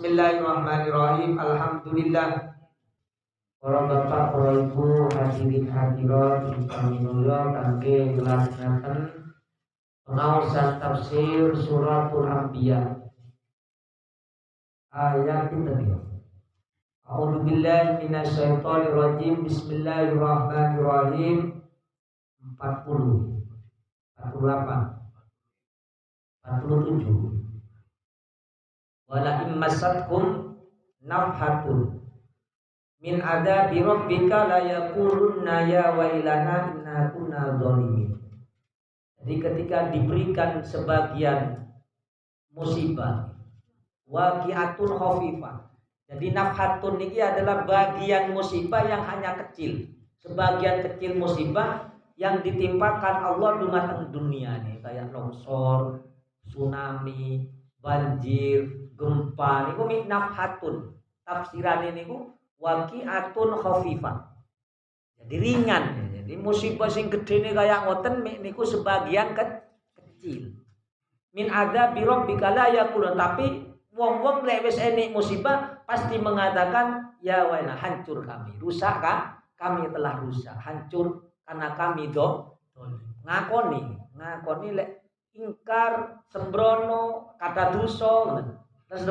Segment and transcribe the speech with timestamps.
[0.00, 1.36] Bismillahirrahmanirrahim.
[1.36, 2.56] Alhamdulillah.
[3.60, 6.56] Para bapak, para ibu, hadirin hadirat,
[7.04, 9.28] mulya kangge nglaksanaken
[10.08, 13.12] pengawasan tafsir suratul anbiya.
[14.88, 15.68] Ayat itu
[17.04, 19.44] A'udzu billahi minasyaitonir rajim.
[19.44, 21.60] Bismillahirrahmanirrahim.
[22.56, 23.36] 40
[24.16, 24.96] 48
[26.48, 27.29] 47
[29.10, 30.54] wala immasatkum
[31.02, 31.98] nafhatun
[33.02, 38.14] min adabi rabbika la yaqulunna ya wailana inna kunna zalimin.
[39.18, 41.66] Jadi ketika diberikan sebagian
[42.54, 43.34] musibah
[44.06, 45.56] waqi'atun khafifah.
[46.10, 49.90] Jadi nafhatun ini adalah bagian musibah yang hanya kecil.
[50.22, 51.90] Sebagian kecil musibah
[52.20, 56.04] yang ditimpakan Allah dumateng dunia nih kayak longsor,
[56.50, 57.48] tsunami,
[57.80, 60.92] banjir, gempa niku mi nafhatun
[61.24, 62.28] tafsiran ini ku
[62.60, 64.30] waqi'atun khafifah
[65.24, 65.84] jadi ringan.
[66.16, 69.44] Jadi musibah sing gede ini kayak ngoten niku sebagian ke
[69.98, 70.56] kecil.
[71.36, 77.46] Min ada birok bikala ya kulon tapi wong-wong lek wis enik musibah pasti mengatakan ya
[77.46, 78.56] wena hancur kami.
[78.56, 80.56] Rusak kan kami telah rusak.
[80.56, 82.56] Hancur karena kami do
[83.28, 84.00] ngakoni.
[84.16, 84.88] Ngakoni lek
[85.36, 88.40] ingkar sembrono kata duso
[88.90, 89.06] Terus.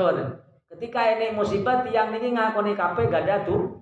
[0.69, 3.79] Ketika ini musibah tiang ini ngakoni kape gak ada tuh.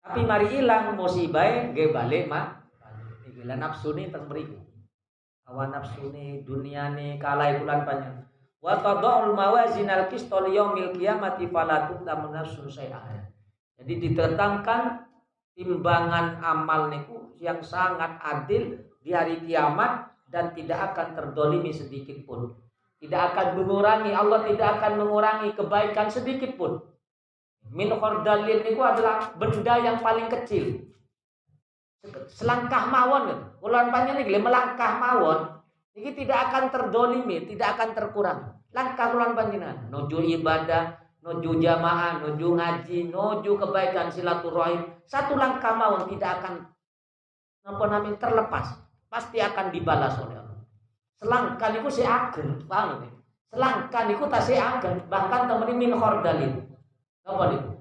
[0.00, 2.64] Tapi mari hilang musibah ge balik mak.
[3.28, 4.56] Gila nafsu nih teng beriku.
[5.44, 8.24] Awan nafsu nih dunia nih kalai bulan panjang.
[8.64, 13.28] Wa tadul mawazin al qistol yaumil qiyamati fala tudlamu nafsun syai'an.
[13.76, 15.04] Jadi ditetangkan
[15.52, 22.63] timbangan amal niku yang sangat adil di hari kiamat dan tidak akan terdolimi sedikit pun
[23.04, 26.80] tidak akan mengurangi Allah tidak akan mengurangi kebaikan sedikit pun.
[27.68, 30.88] Min khordalin itu adalah benda yang paling kecil.
[32.32, 35.60] Selangkah mawon ulang panjang ini melangkah mawon
[35.92, 38.40] ini tidak akan terdolimi tidak akan terkurang.
[38.72, 44.80] Langkah ulang panjenengan nuju ibadah nuju jamaah nuju ngaji nuju kebaikan silaturahim.
[45.04, 46.72] Satu langkah mawon tidak akan
[47.68, 48.80] apa namanya terlepas.
[49.12, 50.33] Pasti akan dibalas oleh
[51.24, 53.10] Selangkan niku si ageng, paham ya?
[53.48, 56.68] Selangkan niku tak si ageng, bahkan temen min khordalin.
[57.24, 57.72] Apa niku?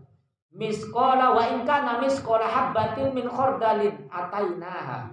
[0.56, 5.12] Miskola wa in kana miskola habbatin min khordalin atainaha.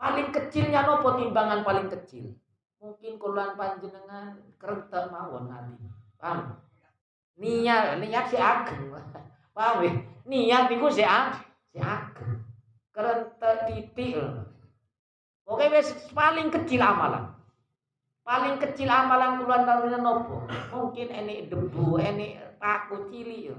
[0.00, 2.32] Paling kecilnya nopo timbangan paling kecil.
[2.80, 5.86] Mungkin kuluan panjenengan kerentek mawon nanti.
[6.16, 6.56] Paham?
[7.36, 8.96] Niat, niat si ageng.
[9.56, 9.92] Paham ya?
[10.24, 11.52] Niat niku si ageng.
[11.68, 12.40] Si ageng.
[12.96, 14.16] Kerentek titik.
[15.52, 17.28] Oke wes paling kecil amalan.
[18.24, 20.48] Paling kecil amalan puluhan tahun nopo.
[20.72, 23.56] Mungkin ini debu, ini paku cili ya.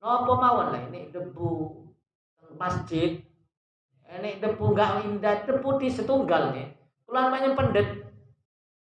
[0.00, 1.76] Nopo mawon lah ini debu
[2.56, 3.20] masjid.
[4.10, 6.72] Ini debu gak indah, debu di setunggal nih.
[7.04, 7.88] Puluhan banyak pendet.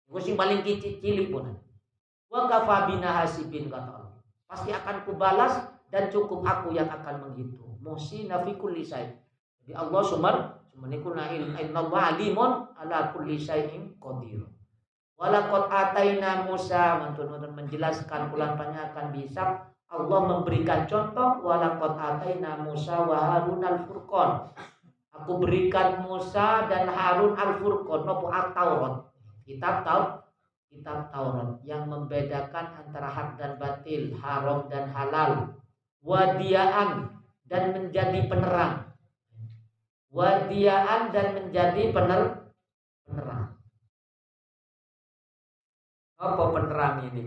[0.08, 1.52] Gue paling kecil cili pun.
[2.32, 4.16] Wa kafabina hasibin kata Allah.
[4.48, 7.76] Pasti akan kubalas dan cukup aku yang akan menghitung.
[7.84, 9.20] Musi nafikul lisai.
[9.62, 10.02] Jadi Allah
[10.72, 14.48] sumar Meniku na innallaha alimun ala kulli syai'in qadir.
[15.20, 23.20] Walaqad ataina Musa mantun menjelaskan ulang akan bisa Allah memberikan contoh walaqad ataina Musa wa
[23.20, 24.56] Harun al-Furqan.
[25.12, 29.12] Aku berikan Musa dan Harun al-Furqan nopo at-Taurat.
[29.44, 30.22] Kitab Taurat
[30.72, 35.52] kitab Taurat yang membedakan antara hak dan batil, haram dan halal,
[36.00, 37.12] wadiaan
[37.52, 38.91] dan menjadi penerang
[40.12, 42.52] wadiaan dan menjadi pener
[43.08, 43.56] penerang.
[46.20, 47.24] Apa penerang ini?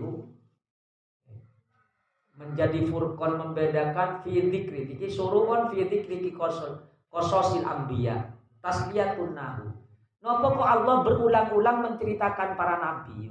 [2.34, 6.37] Menjadi furqon membedakan fizik kritiki suruhon fizik kritiki
[7.09, 9.67] kososil ambia tasliyatun nahu.
[10.25, 13.28] Napa kok Allah berulang-ulang menceritakan para nabi?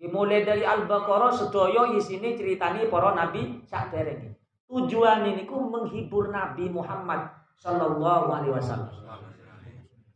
[0.00, 4.34] Dimulai dari Al-Baqarah sedoyo isini ceritani para nabi sak dereng.
[4.66, 9.02] Tujuan ini ku menghibur Nabi Muhammad Sallallahu Alaihi Wasallam.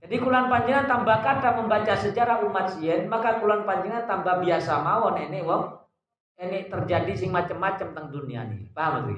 [0.07, 5.19] Jadi kulan panjenengan tambah kata membaca sejarah umat sien, maka kulan panjenengan tambah biasa mawon
[5.19, 5.83] ini wong
[6.39, 8.71] ini terjadi sing macam-macam tentang dunia ini.
[8.71, 9.17] Paham lagi?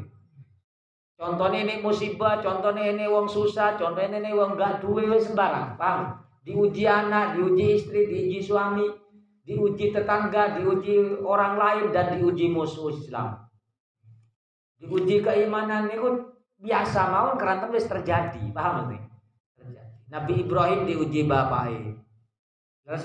[1.18, 6.24] Contohnya ini musibah, contohnya ini wong susah, contohnya ini wong gak duwe sembarang, paham?
[6.46, 8.86] Diuji anak, diuji istri, diuji suami,
[9.42, 13.44] diuji tetangga, diuji orang lain dan diuji musuh Islam.
[14.78, 15.98] Diuji keimanan ini
[16.58, 19.06] biasa mawon keranten wis terjadi paham nggak
[19.54, 21.70] terjadi Nabi Ibrahim diuji bapak
[22.88, 23.04] Terus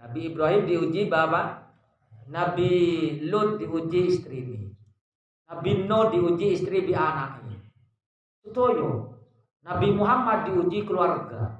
[0.00, 1.70] Nabi Ibrahim diuji bapak
[2.30, 2.70] Nabi
[3.26, 4.70] Lut diuji istri ini.
[5.50, 7.58] Nabi Nuh diuji istri bi anaknya.
[8.46, 9.18] Sedoyo.
[9.66, 11.58] Nabi Muhammad diuji keluarga.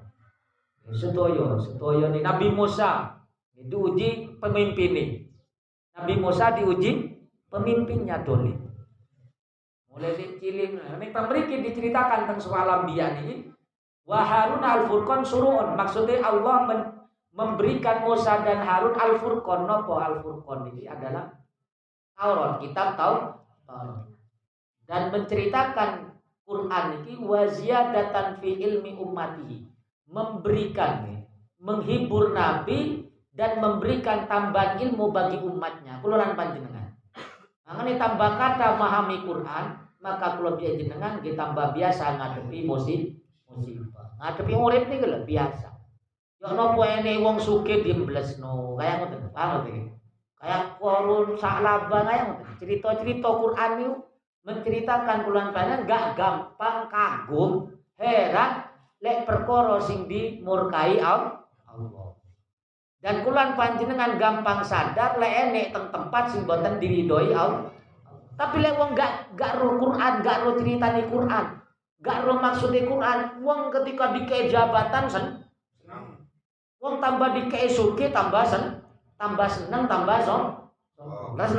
[0.91, 3.19] Sedoyo, sedoyo ini Nabi Musa
[3.55, 5.07] diuji pemimpin ini.
[5.99, 7.19] Nabi Musa diuji
[7.51, 8.70] pemimpinnya dolim.
[10.01, 13.53] Mulai dicilin, ini pemberiki diceritakan tentang soal ini.
[14.09, 15.77] Wa Harun al Furqan surun.
[15.77, 16.89] Maksudnya Allah
[17.37, 19.69] memberikan Musa dan Harun al Furqan.
[19.69, 21.29] Nopo al Furqan ini adalah
[22.17, 23.45] Taurat, kitab Taurat.
[24.89, 26.17] Dan menceritakan
[26.49, 29.69] Quran ini waziyadatan fi ilmi ummatihi.
[30.09, 31.29] Memberikan
[31.61, 33.05] menghibur Nabi
[33.37, 36.01] dan memberikan tambahan ilmu bagi umatnya.
[36.01, 36.97] Kuluran panjenengan.
[37.69, 44.17] Angane tambah kata memahami Quran, maka kalau dia jenengan ditambah biasa ngadepi musib musibah.
[44.17, 45.69] Ngadepi urip niku lho biasa.
[46.41, 49.29] Yo napa ene wong sugih diemblesno, kaya ngoten.
[49.29, 49.93] Paham ngoten
[50.41, 52.49] Kayak korun saklaba kaya ngoten.
[52.57, 53.95] Cerita-cerita Quran niku
[54.41, 58.65] menceritakan bulan banyak gak gampang kagum, heran
[59.05, 61.45] lek perkara sing dimurkai Allah.
[63.01, 67.69] Dan kulan panjenengan gampang sadar lek enek teng tempat sing boten diridhoi Allah.
[68.41, 71.45] Tapi lek wong gak gak roh Quran, gak roh ceritane Quran,
[72.01, 75.25] gak roh maksudnya Quran, wong ketika dikei jabatan sen
[76.81, 78.81] Wong tambah dikei suki tambah sen,
[79.21, 80.65] tambah seneng, tambah som.
[81.37, 81.53] Terus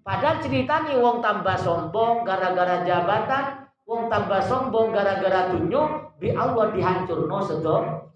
[0.00, 7.42] Padahal ceritanya wong tambah sombong gara-gara jabatan, wong tambah sombong gara-gara tunjuk, bi Allah dihancurno
[7.42, 8.06] sedoyo.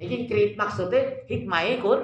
[0.00, 2.00] Ini krit maksudnya hikmah ikut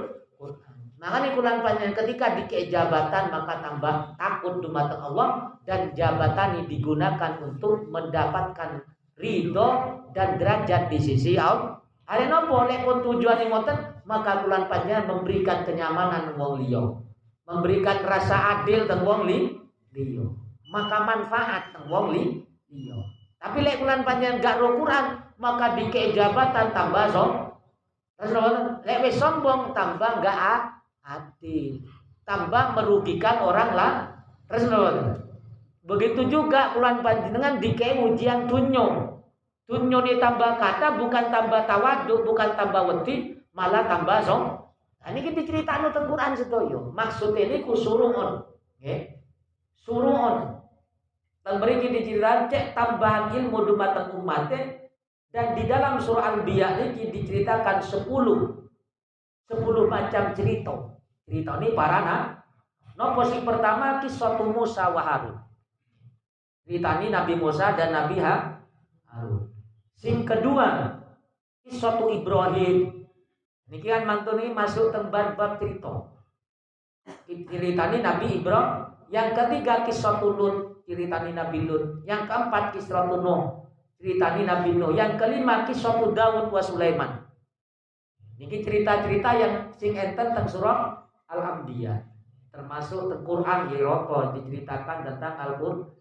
[0.97, 7.37] Makanya kulan panjang ketika di jabatan maka tambah takut dumateng Allah dan jabatan ini digunakan
[7.45, 8.81] untuk mendapatkan
[9.21, 9.69] ridho
[10.17, 11.77] dan derajat di sisi Allah.
[12.07, 13.77] Ada nopo pun tujuan yang ngoten
[14.07, 17.03] maka kulan panjang memberikan kenyamanan wong liyo,
[17.45, 19.59] memberikan rasa adil teng wong li
[19.91, 20.39] liyo,
[20.71, 23.03] maka manfaat teng wong li liyo.
[23.43, 27.31] Tapi lek kulan panjang gak roh Quran maka di jabatan tambah som.
[28.87, 30.75] Lek wis sombong tambah enggak
[31.06, 31.87] adil,
[32.26, 33.93] tambah merugikan orang lah.
[34.50, 34.67] Terus
[35.87, 39.14] Begitu juga bulan panjenengan di ujian tunyo.
[39.70, 44.67] Tunyo ditambah kata bukan tambah tawadu, bukan tambah wedi, malah tambah som.
[44.99, 46.91] Nah, ini kita cerita anu Quran sedoyo.
[46.91, 48.43] Maksud ini ku suruhon.
[48.82, 49.14] Nggih.
[49.79, 50.59] Suruhon.
[51.47, 54.91] Dan beri diceritakan cek tambahan ilmu dumateng umatnya
[55.31, 58.02] dan di dalam surah Al-Anbiya ini diceritakan 10
[59.47, 60.75] 10 macam cerita.
[61.26, 62.25] Cerita ini para nak.
[62.94, 65.37] Nopo sing pertama kisah Musa wa Harun.
[66.70, 69.50] Ini Nabi Musa dan Nabi Harun.
[69.99, 71.02] Sing kedua
[71.67, 73.05] kisah Ibrahim.
[73.67, 76.14] Nikian mantuni masuk tempat bab cerita.
[77.26, 78.87] Cerita ini Nabi Ibrahim.
[79.11, 80.87] Yang ketiga kisah Lut.
[80.87, 82.06] Cerita ini Nabi Lut.
[82.06, 84.93] Yang keempat kisah Nuh ceritani Nabi Nuh.
[84.94, 87.11] Yang kelima kisah Daud wa Sulaiman.
[88.37, 92.02] Ini cerita-cerita yang sing enten tentang surah Al-Anbiya.
[92.55, 95.93] Termasuk tentang Quran Yeroko diceritakan tentang Al-Qur'an.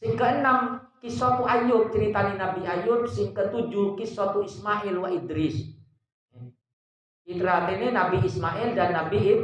[0.00, 3.04] Sing keenam kisah Ayub ceritani Nabi Ayub.
[3.08, 5.74] Sing ketujuh kisah Ismail wa Idris.
[7.24, 9.40] Itrat ini Nabi Ismail dan Nabi Ib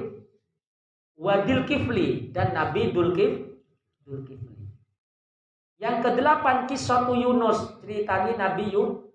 [1.16, 3.40] Wadil Kifli dan Nabi Dulkif
[4.04, 4.68] Dulkifli.
[5.80, 9.08] Yang kedelapan kisah Yunus ceritani Nabi Yunus.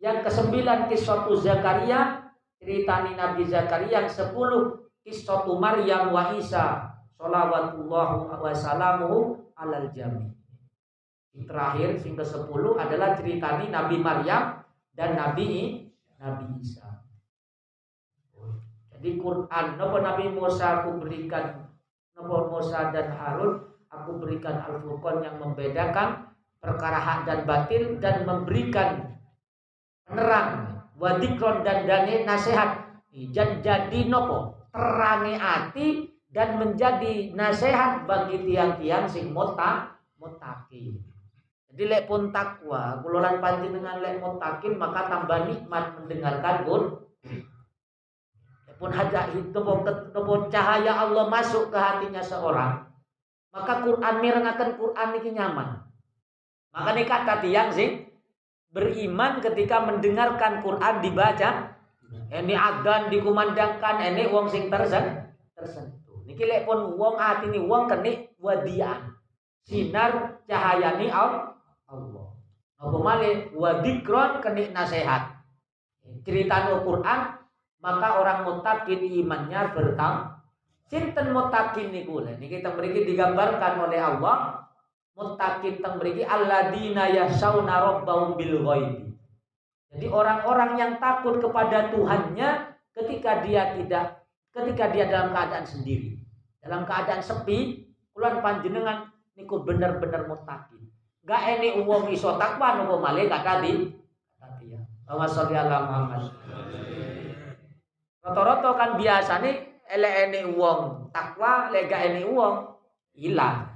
[0.00, 4.00] Yang kesembilan kisah Zakaria ceritani Nabi Zakaria.
[4.00, 6.90] Yang sepuluh kisah Maryam wa Isa
[7.20, 8.08] salawatullah
[8.40, 10.32] wa salamuhu alal jami.
[11.36, 14.64] Yang terakhir sing ke sepuluh adalah ceritani Nabi Maryam
[14.96, 15.78] dan Nabi
[16.18, 17.04] Nabi Isa.
[18.96, 21.72] Jadi Quran nopo Nabi Musa aku berikan
[22.12, 26.28] nopo Musa dan Harun aku berikan Al-Furqan yang membedakan
[26.60, 29.16] perkara hak dan batil dan memberikan
[30.04, 33.00] penerang wadikron dan dane nasihat
[33.32, 35.88] dan jadi nopo terangi hati
[36.30, 40.94] dan menjadi nasihat bagi tiang-tiang sing mota mutaki.
[41.70, 46.82] Jadi lek pun takwa, kulolan dengan lek mutakin maka tambah nikmat mendengarkan pun
[48.80, 52.90] pun hajat itu pun cahaya Allah masuk ke hatinya seorang
[53.50, 55.68] maka Quran mirengaken Quran ini nyaman.
[56.70, 58.06] Maka ini kata tiang sih
[58.70, 61.74] beriman ketika mendengarkan Quran dibaca,
[62.10, 66.26] ini agan dikumandangkan, ini wong sing tersen tersentuh.
[66.26, 69.14] Niki lek pun wong hati ini wong kene wadian.
[69.66, 71.54] Sinar cahayani Allah.
[72.80, 75.38] Apa malih wadikron kene nasihat.
[76.26, 77.20] Cerita Al Quran
[77.80, 80.40] maka orang mutakin imannya bertambah
[80.90, 82.34] Sinten mutakin niku lho.
[82.34, 84.66] Niki teng mriki digambarkan oleh Allah
[85.14, 89.09] mutakin teng mriki alladzina yashauna rabbahum bil ghaibi.
[89.90, 96.18] Jadi orang-orang yang takut kepada Tuhannya ketika dia tidak ketika dia dalam keadaan sendiri,
[96.62, 100.90] dalam keadaan sepi, kulan panjenengan niku bener-bener mutakin.
[101.26, 103.94] Gak ini uang iso takwa nopo malih kata di
[104.38, 104.80] kata dia.
[105.06, 106.22] Allahumma sholli ala Muhammad.
[108.20, 109.54] Rata-rata kan biasa nih
[109.90, 112.78] elek ene wong takwa lega ene wong
[113.18, 113.66] hilang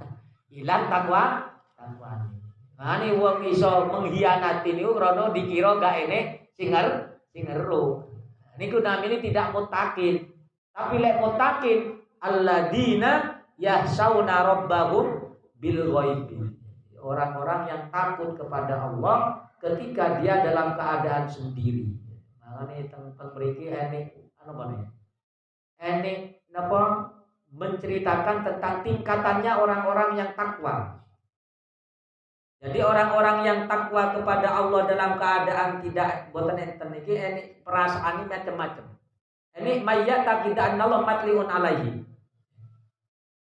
[0.47, 2.34] hilang takwa takwa
[2.75, 6.19] nah ini wong iso mengkhianati niku krana dikira gak ene
[6.51, 8.03] singer singeru
[8.59, 10.27] niku namine tidak mutakin
[10.75, 16.35] tapi lek mutakin alladzina yahsauna rabbahum bil ghaibi
[17.05, 21.93] orang-orang yang takut kepada Allah ketika dia dalam keadaan sendiri.
[22.41, 24.01] Nah, ini tentang mriki ini
[24.41, 24.83] apa nih?
[25.85, 26.13] ini
[26.49, 27.13] napa
[27.53, 31.04] menceritakan tentang tingkatannya orang-orang yang takwa.
[32.65, 38.33] Jadi orang-orang yang takwa kepada Allah dalam keadaan tidak boten enten iki ini perasaan ini
[38.33, 38.85] macam-macam.
[39.55, 42.01] Ini mayat tak kita Allah matliun alaihi.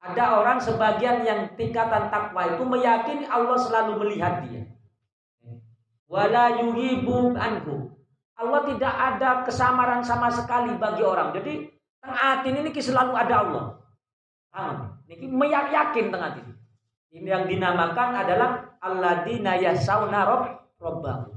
[0.00, 4.64] Ada orang sebagian yang tingkatan takwa itu meyakini Allah selalu melihat dia.
[6.06, 7.92] Wala yuhibu anhu.
[8.38, 11.36] Allah tidak ada kesamaran sama sekali bagi orang.
[11.36, 11.68] Jadi
[12.00, 13.64] Teng atin ini selalu ada Allah.
[14.48, 14.76] Paham?
[15.04, 16.46] Niki meyakin teng atin.
[17.12, 20.26] Ini yang dinamakan adalah alladzina yasawna
[20.80, 21.36] rabbahu.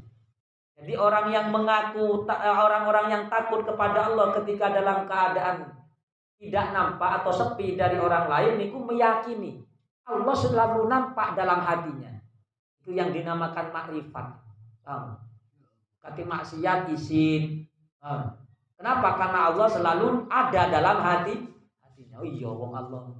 [0.80, 5.80] Jadi orang yang mengaku eh, orang-orang yang takut kepada Allah ketika dalam keadaan
[6.44, 9.64] tidak nampak atau sepi dari orang lain niku meyakini
[10.04, 12.12] Allah selalu nampak dalam hatinya.
[12.84, 14.36] Itu yang dinamakan makrifat.
[14.84, 15.16] Paham?
[16.04, 16.92] Kati maksiat.
[18.04, 18.36] Paham?
[18.76, 19.16] Kenapa?
[19.16, 21.40] Karena Allah selalu ada dalam hati
[21.80, 22.20] hatinya.
[22.20, 23.16] Oh iya wong Allah.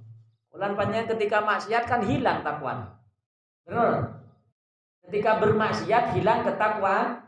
[0.52, 3.00] Ulan panjang ketika maksiat kan hilang takwa.
[3.64, 4.24] Benar.
[5.08, 7.24] Ketika bermaksiat hilang ketakwaan.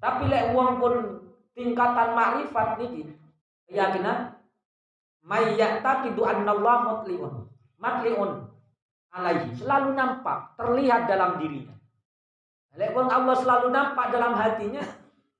[0.00, 0.94] Tapi lek wong pun
[1.56, 3.08] tingkatan makrifat niki
[3.64, 4.36] keyakinan
[5.24, 7.48] may ya'taqidu Allah mutliun.
[7.80, 8.52] Matliun
[9.16, 9.56] alaihi.
[9.56, 11.72] Selalu nampak, terlihat dalam dirinya.
[12.76, 14.84] Lek wong Allah selalu nampak dalam hatinya,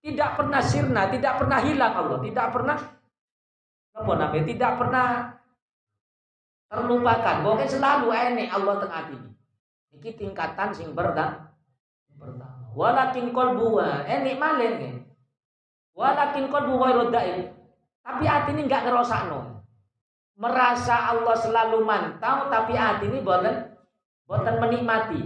[0.00, 2.78] tidak pernah sirna, tidak pernah hilang Allah, tidak pernah
[3.94, 4.44] apa namanya?
[4.48, 5.06] Tidak pernah
[6.70, 7.36] terlupakan.
[7.42, 9.33] Pokoknya selalu ini Allah tengah ini.
[10.00, 11.54] Ini tingkatan sing pertama.
[12.18, 12.70] Pertama.
[12.74, 14.92] Walakin qalbu ini malin ya.
[15.94, 17.04] Walakin qalbu ghairu
[18.04, 19.64] Tapi hati ini enggak ngerosakno.
[20.34, 23.70] Merasa Allah selalu mantau tapi hati ini boten
[24.26, 25.22] boten menikmati.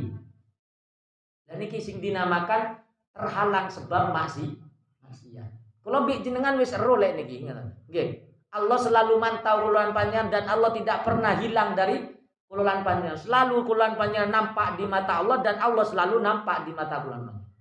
[1.48, 2.76] Dan ini sing dinamakan
[3.16, 4.60] terhalang sebab masih
[5.00, 5.48] maksiat.
[5.80, 7.48] Kalau bi jenengan wis ero lek niki
[7.88, 8.08] Nggih.
[8.48, 12.17] Allah selalu mantau kuluan panjang dan Allah tidak pernah hilang dari
[12.48, 13.14] kuluan panjang.
[13.14, 17.52] Selalu kuluan panjang nampak di mata Allah dan Allah selalu nampak di mata kuluan panjang.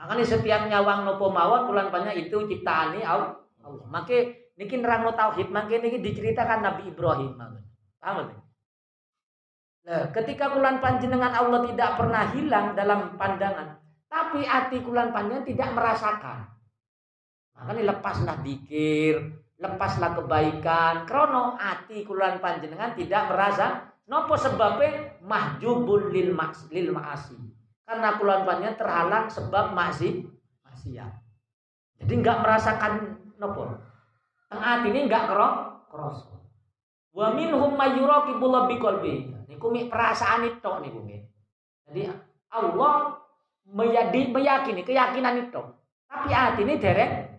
[0.00, 3.40] Makanya setiap nyawang nopo mawon kuluan panjang itu ciptaane Allah.
[3.88, 4.16] Maka
[4.56, 7.36] niki nerangno tauhid, maka niki diceritakan Nabi Ibrahim.
[8.00, 8.32] Paham
[9.80, 15.72] Nah, ketika kulan panjenengan Allah tidak pernah hilang dalam pandangan, tapi hati kulan panjenengan tidak
[15.72, 16.46] merasakan.
[17.56, 21.08] Makanya lepaslah dikir, lepaslah kebaikan.
[21.08, 27.38] Krono hati kulan panjenengan tidak merasa nopo sebabnya mahjubun lil maks lil maasi.
[27.86, 30.26] Karena kulan panjenengan terhalang sebab maksi
[30.66, 31.10] maksiat.
[32.02, 32.92] Jadi nggak merasakan
[33.38, 33.70] nopo.
[34.50, 35.54] Teng ini nggak kerok
[35.94, 36.18] keros.
[37.14, 39.14] Wa minhum mayyuraqibu bi qalbi.
[39.46, 41.22] Niku perasaan itu niku nggih.
[41.86, 42.00] Jadi
[42.50, 43.14] Allah
[43.70, 45.62] meyakini keyakinan itu.
[46.10, 47.30] Tapi hati ini derek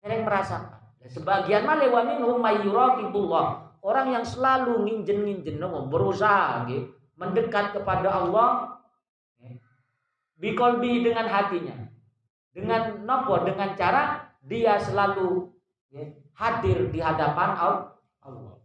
[0.00, 0.80] Dereng merasakan.
[1.04, 3.69] Sebagian mah lewa minhum mayyuraqibullah.
[3.80, 5.56] Orang yang selalu nginjen-nginjen
[5.88, 8.76] berusaha gitu, mendekat kepada Allah
[10.40, 11.76] bikolbi dengan hatinya.
[12.50, 15.48] Dengan nopo dengan cara dia selalu
[16.36, 18.56] hadir di hadapan Allah.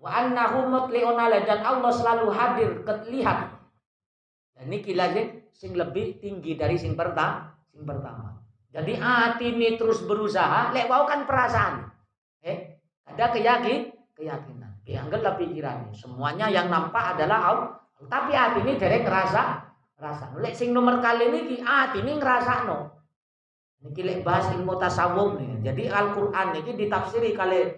[0.00, 0.88] Wa annahu
[1.46, 3.52] dan Allah selalu hadir kelihat.
[4.56, 8.40] Dan ini kilajeng sing lebih tinggi dari sing pertama, sing pertama.
[8.72, 11.92] Jadi hati ini terus berusaha, lek wau kan perasaan.
[12.40, 14.72] Eh, ada keyakin, keyakinan.
[14.84, 15.92] Dianggaplah pikirannya.
[15.94, 17.70] Semuanya yang nampak adalah Allah.
[18.02, 19.42] Tapi hati ini dari ngerasa,
[19.94, 20.34] rasa.
[20.42, 22.90] Lek sing nomor kali ini hati ini ngerasa no.
[23.82, 25.62] Ini lek bahas ilmu tasawuf nih.
[25.62, 27.70] Jadi Al-Qur'an ini ditafsiri kali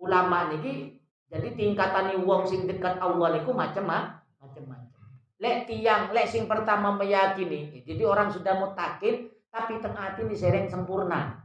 [0.00, 4.64] ulama niki jadi tingkatan wong sing dekat Allah niku macam-macam.
[5.36, 7.82] Lek tiang, lek sing pertama meyakini.
[7.84, 11.44] Jadi orang sudah mutakin, tapi tengah hati ini sering sempurna.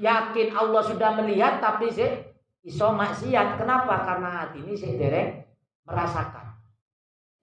[0.00, 2.31] Yakin Allah sudah melihat tapi se
[2.62, 3.58] iso maksiat.
[3.58, 4.06] Kenapa?
[4.06, 5.42] Karena hati ini sik dereng
[5.86, 6.54] merasakan.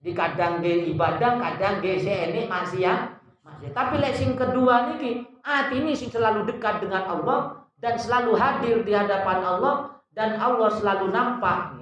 [0.00, 3.00] Di kadang ge ibadah, kadang ge ini maksiat.
[3.44, 3.72] Maksiat.
[3.76, 7.38] Tapi lek sing kedua niki, hati ini sing selalu dekat dengan Allah
[7.80, 9.74] dan selalu hadir di hadapan Allah
[10.16, 11.76] dan Allah selalu nampak.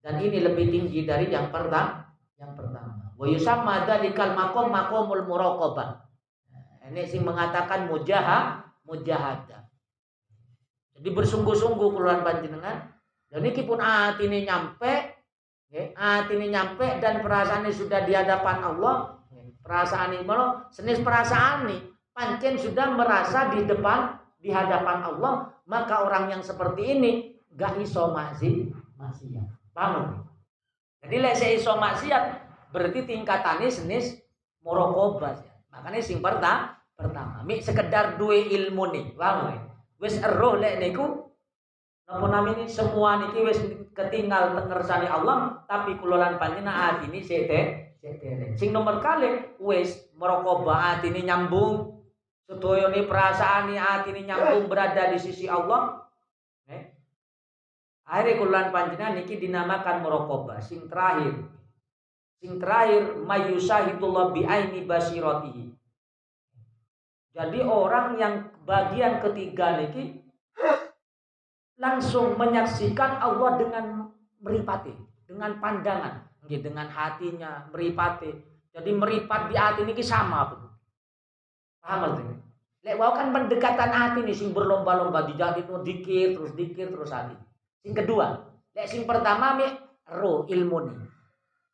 [0.00, 2.08] Dan ini lebih tinggi dari yang pertama.
[2.40, 3.12] Yang pertama.
[3.20, 6.08] Wa yusamma dzalikal maqam maqamul muraqabah.
[6.88, 9.69] Ini sing mengatakan mujahah, mujahadah.
[11.00, 12.92] Jadi bersungguh-sungguh keluar panjenengan.
[13.32, 15.16] Dan ini pun hati ini nyampe,
[15.96, 19.16] hati ini nyampe dan perasaan ini sudah di hadapan Allah.
[19.64, 26.04] Perasaan ini malah senis perasaan ini pancen sudah merasa di depan di hadapan Allah, maka
[26.04, 27.10] orang yang seperti ini
[27.56, 28.76] gak iso maksiat.
[29.00, 29.72] Maksiat.
[29.72, 30.28] Paham?
[31.00, 32.24] Jadi lek iso maksiat
[32.76, 34.20] berarti tingkatannya senis
[34.60, 35.40] morokobas.
[35.72, 37.40] Makanya sing pertama pertama.
[37.48, 39.69] Mi sekedar dua ilmu nih, paham
[40.00, 41.28] Wis eroh lek niku
[42.08, 43.60] napa namine semua niki wis
[43.92, 48.56] ketinggal tengersani Allah, tapi kulolan panjenengan ini sete sete.
[48.56, 52.00] Sing nomor kali wis merokobah ini nyambung
[52.48, 53.76] sedaya ni perasaan ni
[54.10, 56.00] ini nyambung berada di sisi Allah.
[56.64, 56.82] Eh?
[58.08, 60.64] Akhirnya kulolan panjenengan niki dinamakan merokobah.
[60.64, 61.44] Sing terakhir,
[62.40, 65.79] sing terakhir mayusahidullah bi aini basiratihi
[67.30, 68.34] jadi orang yang
[68.66, 70.18] bagian ketiga niki
[71.78, 73.84] langsung menyaksikan Allah dengan
[74.42, 74.92] meripati,
[75.24, 78.34] dengan pandangan, dengan hatinya meripati.
[78.70, 80.62] Jadi meripat di hati niki sama pun.
[81.82, 82.22] Paham itu?
[82.80, 87.34] Lek wau kan pendekatan hati nih sing berlomba-lomba dijadi itu dikir terus dikir terus hati.
[87.82, 89.66] Sing kedua, lek sing pertama mi
[90.06, 90.96] roh ilmu nih.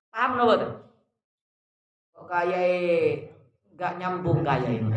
[0.08, 0.72] Paham nggak tuh?
[2.16, 3.28] Kok kayak
[3.76, 4.88] gak nyambung kayak ini.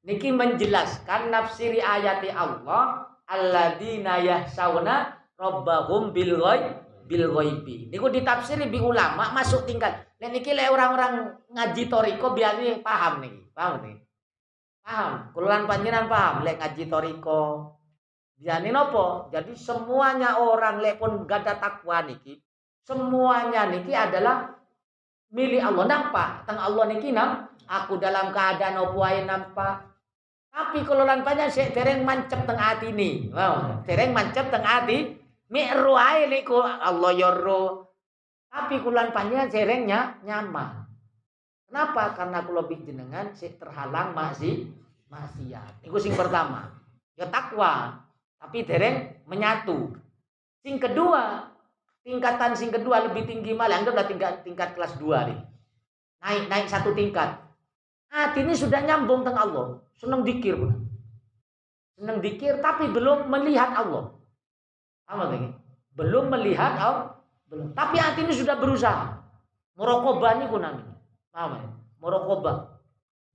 [0.00, 7.92] Niki menjelaskan nafsiri ayati Allah alladzina yahsauna rabbahum bil ghaib bil ghaibi.
[7.92, 10.06] Niku ditafsiri bi ulama masuk tingkat.
[10.22, 13.96] Nek niki le orang-orang ngaji toriko biasanya paham nih, paham nih.
[14.80, 17.42] Paham, kululan panjenengan paham lek ngaji toriko.
[18.40, 19.28] Biasanya nopo?
[19.28, 22.40] Jadi semuanya orang lek pun gada takwa niki,
[22.88, 24.56] semuanya niki adalah
[25.28, 26.48] milik Allah nampak.
[26.48, 29.89] Tang Allah niki nam, aku dalam keadaan opo ae nampak
[30.50, 33.30] tapi kalau lampanya saya tereng mancep tengah hati ini.
[33.30, 35.18] Wow, tereng mancep tengah hati.
[35.50, 37.90] Mi ruai liku Allah yoro.
[38.50, 40.86] Tapi kulan panjang serengnya nyaman.
[41.70, 42.18] Kenapa?
[42.18, 44.74] Karena kalau jenengan si terhalang masih
[45.06, 45.86] maksiat.
[45.86, 46.70] Itu sing pertama.
[47.14, 48.06] Ya takwa.
[48.42, 49.94] Tapi tereng menyatu.
[50.66, 51.50] Sing kedua,
[52.02, 55.40] tingkatan sing kedua lebih tinggi malah anggaplah tingkat tingkat kelas 2 nih.
[56.22, 57.38] Naik naik satu tingkat.
[58.10, 59.66] Hati ini sudah nyambung tentang Allah.
[59.94, 60.58] Senang dikir.
[61.94, 64.10] Senang dikir tapi belum melihat Allah.
[65.06, 65.54] Apa lagi?
[65.94, 67.22] Belum melihat Allah.
[67.46, 67.70] Belum.
[67.70, 69.14] Tapi hati ini sudah berusaha.
[69.78, 70.82] Merokobah ini kunami.
[71.30, 71.70] Apa?
[72.02, 72.82] Merokobah.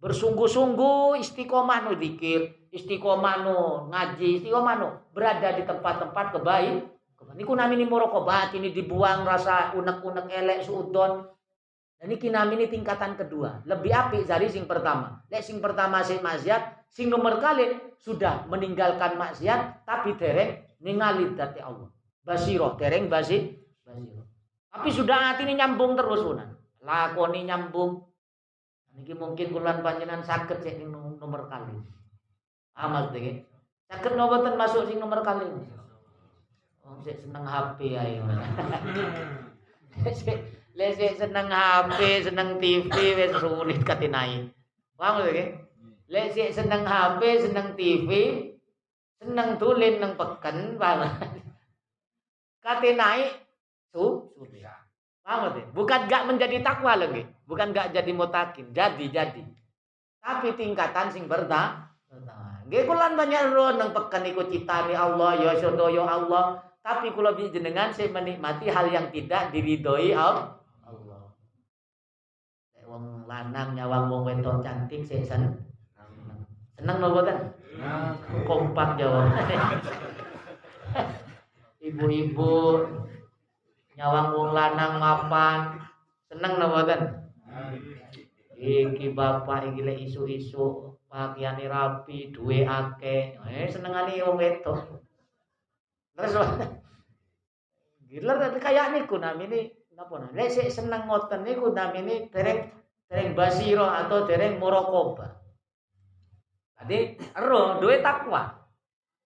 [0.04, 2.68] Bersungguh-sungguh istiqomah no dikir.
[2.76, 4.44] Istiqomah no ngaji.
[4.44, 6.84] Istiqomah no berada di tempat-tempat kebaik.
[7.36, 8.52] Ini kunami ini merokobah.
[8.52, 11.32] Ini dibuang rasa unek-unek elek suudon
[12.04, 13.64] ini kinami ini tingkatan kedua.
[13.64, 15.24] Lebih api dari sing pertama.
[15.32, 21.64] Lek sing pertama sing maksiat, sing nomor kali sudah meninggalkan maksiat tapi dereng ningali dati
[21.64, 21.88] Allah.
[22.20, 24.28] Basiro dereng basi basiro.
[24.76, 26.52] Tapi sudah hati ini nyambung terus punan.
[26.84, 28.04] Lakoni nyambung.
[28.96, 31.80] Niki mungkin kulan panjenengan sakit sih nomor kali.
[32.76, 33.40] Amal deh.
[33.88, 35.48] Sakit nobotan masuk sing nomor kali.
[36.86, 38.22] Oh, seneng HP ayo.
[40.76, 44.52] Lese seneng HP, seneng TV, wes sulit katinai.
[45.00, 45.56] Paham lagi?
[46.12, 48.10] Lese seneng HP, seneng TV,
[49.16, 51.16] seneng tulen nang peken, paham?
[52.60, 53.32] Katinai
[53.96, 54.76] su sudah.
[55.24, 55.64] Paham lagi?
[55.72, 59.48] Bukan gak menjadi takwa lagi, bukan gak jadi mutakin, jadi jadi.
[60.20, 61.88] Tapi tingkatan sing berta,
[62.66, 66.66] Nggih kulan banyak ron nang peken iku citani Allah ya sedaya Allah.
[66.82, 70.65] Tapi kula jenengan saya menikmati hal yang tidak diridhoi Allah
[73.36, 75.52] lanang nyawang wong wedok cantik sik seneng.
[76.80, 77.52] Seneng lho boten?
[78.48, 79.28] Kompak jawab.
[81.88, 82.56] Ibu-ibu
[84.00, 85.84] nyawang wong lanang mapan
[86.32, 87.02] seneng lho boten?
[88.56, 93.36] Iki bapak iki lek isu-isu pakaiane rapi, duwe akeh.
[93.52, 94.80] Eh senengane wong wedok.
[96.16, 96.40] Terus
[98.08, 104.26] Gila kayak niku namine napa Lek sik seneng ngoten niku namine dereng dereng basiro atau
[104.26, 105.42] dereng morokoba.
[106.76, 108.52] Tadi ero duwe takwa.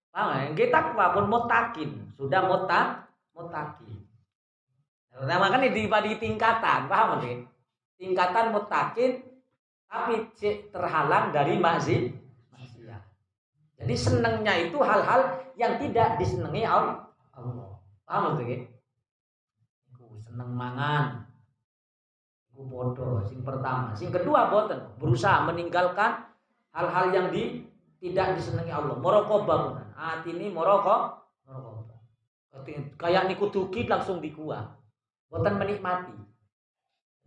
[0.10, 0.54] Paham?
[0.54, 3.94] Nggih takwa pun mutakin, sudah mutak mutaki.
[5.20, 7.44] Nah, makanya di, di tingkatan, paham nih?
[8.00, 9.20] Tingkatan mutakin
[9.90, 10.32] tapi
[10.72, 12.14] terhalang dari maksiat.
[13.80, 17.10] Jadi senangnya itu hal-hal yang tidak disenangi Allah.
[18.04, 18.46] Paham tuh
[20.20, 21.29] seneng mangan.
[22.60, 23.96] Bodoh, sing pertama.
[23.96, 26.28] Sing kedua boten, berusaha meninggalkan
[26.76, 27.64] hal-hal yang di
[28.04, 29.00] tidak disenangi Allah.
[29.00, 31.96] Morokoba Hati ini moroko, morokoba.
[33.00, 34.76] Kayak niku tuki langsung dikuah.
[35.32, 36.16] Boten menikmati.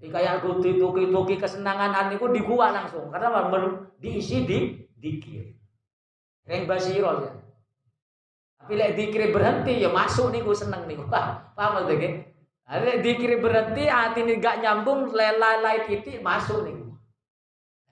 [0.03, 3.09] Jadi kayak tuki-tuki kesenangan niku dikuah langsung.
[3.09, 3.49] Karena
[4.03, 5.55] diisi di dikir.
[6.45, 7.33] Reng basiro ya.
[8.63, 11.07] Tapi lek dikir berhenti ya masuk niku seneng niku.
[11.57, 12.32] Paham lagi?
[12.71, 16.95] Lek dikir berhenti hati ini gak nyambung lelai titik masuk niku.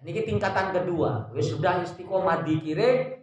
[0.01, 1.29] Ini tingkatan kedua.
[1.37, 3.21] Wis sudah istiqomah dikire.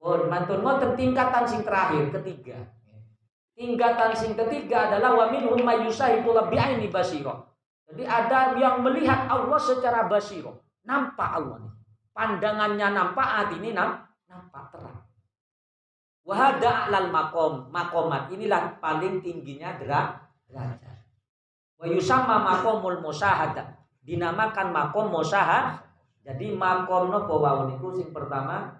[0.00, 2.56] Oh, mantun ngoten tingkatan sing terakhir ketiga.
[3.52, 7.52] Tingkatan sing ketiga adalah wa minhum mayyusahidu bi'aini basiro.
[7.84, 10.64] Jadi ada yang melihat Allah secara basiro.
[10.88, 11.74] Nampak Allah nih.
[12.10, 15.04] Pandangannya nampak, hati ini nampak terang.
[16.24, 20.29] Wahada alal makom makomat inilah paling tingginya derajat.
[20.54, 25.86] Wa yusamma makomul musahada dinamakan makom musahad.
[26.20, 28.76] Jadi makom nopo wau niku sing pertama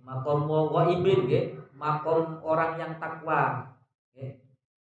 [0.00, 0.48] makom
[0.90, 1.44] ibin nggih,
[1.76, 3.68] makom orang yang takwa.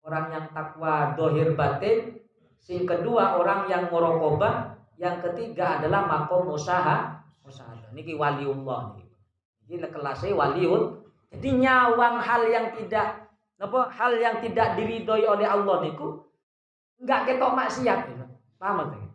[0.04, 2.16] Orang yang takwa dohir batin.
[2.56, 7.92] Sing kedua orang yang muraqabah, yang ketiga adalah makom usaha musyahadah.
[7.92, 9.08] Niki waliullah niki.
[9.68, 11.04] Kelasnya waliul.
[11.28, 13.27] Jadi nyawang hal yang tidak
[13.58, 16.22] apa hal yang tidak diridhoi oleh Allah niku
[17.02, 18.24] enggak ketok maksiat gitu.
[18.58, 19.06] Paham ya?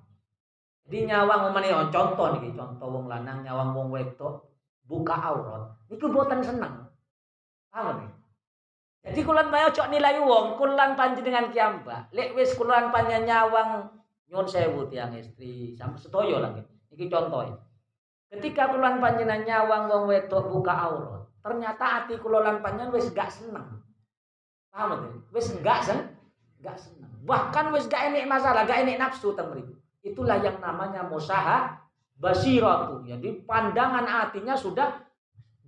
[0.84, 4.51] Jadi nyawang umane oh, contoh niki contoh wong lanang nyawang wong wedok
[4.84, 6.91] buka aurat niku boten seneng.
[7.71, 8.10] Paham ya?
[9.03, 12.08] Jadi kulan bayo cok nilai wong, kulan panjenengan kiamba.
[12.15, 13.69] Lek wis kulan panjenengan nyawang
[14.32, 16.63] nyun sewu tiang istri sampai setoyo lagi.
[16.95, 17.56] Iki contoh ya.
[18.32, 23.82] Ketika kulan panjenengan nyawang wong wedok buka aurat, ternyata hati kulolan panjenengan wis gak seneng.
[24.73, 25.09] Paham ya?
[25.29, 26.01] Wis gak sen,
[26.65, 27.13] gak seneng.
[27.29, 29.53] Bahkan wis gak enek masalah, gak enek nafsu teng
[30.01, 31.77] Itulah yang namanya musaha
[32.17, 33.05] basiratu.
[33.05, 34.97] Jadi pandangan hatinya sudah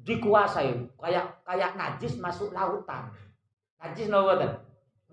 [0.02, 0.74] dikuasai.
[0.98, 3.14] Kayak kayak najis masuk lautan.
[3.80, 4.26] Najis no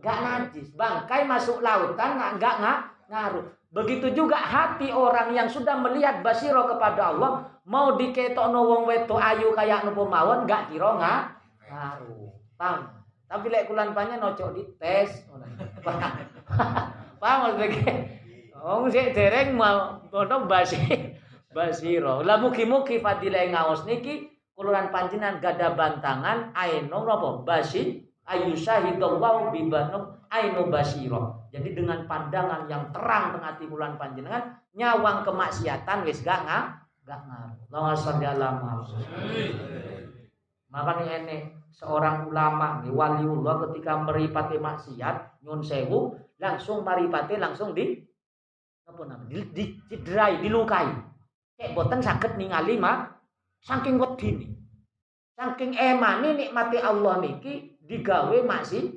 [0.02, 0.72] Gak najis.
[0.72, 2.78] Bangkai masuk lautan nggak nggak
[3.12, 3.46] ngaruh.
[3.72, 9.16] Begitu juga hati orang yang sudah melihat basiro kepada Allah mau diketok no wong weto
[9.20, 12.32] ayu kayak nopo mawon gak kira ngaruh.
[12.56, 13.01] Paham?
[13.32, 15.24] Tapi lek kulan panjang nocok di tes.
[17.16, 18.12] Paham maksudnya?
[18.60, 20.76] Wong sik dereng mau ono basi
[21.56, 22.20] basiro.
[22.20, 30.12] Lah mugi-mugi fadilah ngaos niki kuluran panjenengan gada bantangan aino napa basi ayu syahidallahu bibanu
[30.28, 31.48] ainu basiro.
[31.48, 37.56] Jadi dengan pandangan yang terang tengah timulan panjenengan nyawang kemaksiatan wis gak ngah gak ngaruh.
[37.72, 38.48] Allahumma sholli ala
[40.72, 47.96] Makanya ini seorang ulama nih waliullah ketika meripati maksiat nyun sewu langsung maripati langsung di
[48.84, 50.88] apa namanya di, di cederai dilukai
[51.56, 53.08] kayak boten sakit ningali mah
[53.64, 54.52] saking wedine
[55.32, 58.92] saking emani nikmati Allah niki digawe maksiat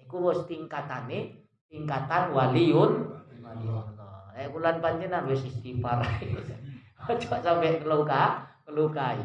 [0.00, 3.20] iku wis tingkatane tingkatan waliun
[3.50, 4.34] waliullah.
[4.38, 6.00] Eh bulan panjenengan wis istighfar.
[7.10, 9.18] Aja sampai keluka, kelukai.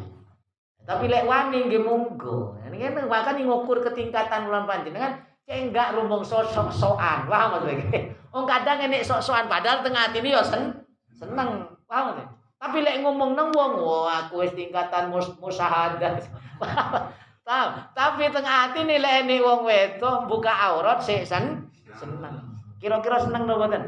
[0.86, 2.54] Tapi lek wani nggih monggo.
[2.62, 5.17] Ini kan bahkan ngukur ketingkatan bulan panjenengan
[5.50, 7.26] cek enggak rumbung sok-sokan.
[7.26, 8.13] Paham maksudnya?
[8.30, 11.65] Oh kadang enek sok-sokan padahal tengah ini yo sen seneng.
[11.89, 12.26] Paham maksudnya?
[12.62, 16.21] Tapi lek ngomong nang wong, wah aku wis tingkatan mus musahadat.
[17.98, 22.58] Tapi tengah hati nilai ini wong wedok buka aurat sik sen seneng.
[22.82, 23.84] Kira-kira seneng to mboten?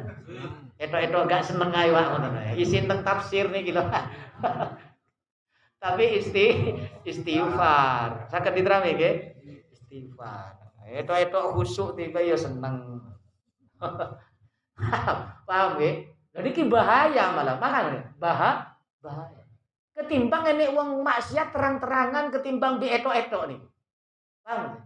[0.78, 2.30] Etok-etok gak seneng ae wae ngono.
[2.54, 3.82] Isi teng tafsir nih lho.
[5.88, 6.46] Tapi isti
[7.08, 8.28] istighfar.
[8.28, 9.16] Saged diterami nggih?
[9.72, 10.60] Istighfar.
[10.84, 13.00] Etok-etok khusuk tiba ya seneng.
[15.48, 16.12] Paham nggih?
[16.36, 18.78] Jadi ki bahaya malah, makanya bahaya.
[19.02, 19.42] bahaya.
[19.98, 23.60] Ketimbang ini uang maksiat terang-terangan ketimbang di eto-eto nih.
[24.46, 24.86] Paham?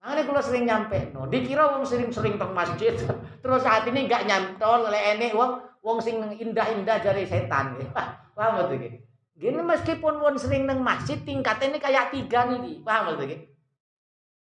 [0.00, 2.94] Makanya kalau sering nyampe, no, dikira uang sering-sering teng masjid,
[3.42, 7.74] terus saat ini gak nyantol oleh ini uang uang sing indah-indah dari setan,
[8.38, 9.05] paham betul gitu?
[9.36, 13.44] Gini meskipun uang sering neng masjid, tingkatnya ini kayak tiga nih, paham betul gitu?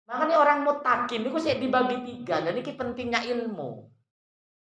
[0.05, 3.89] Makanya orang mutakin itu sih dibagi tiga, jadi pentingnya ilmu.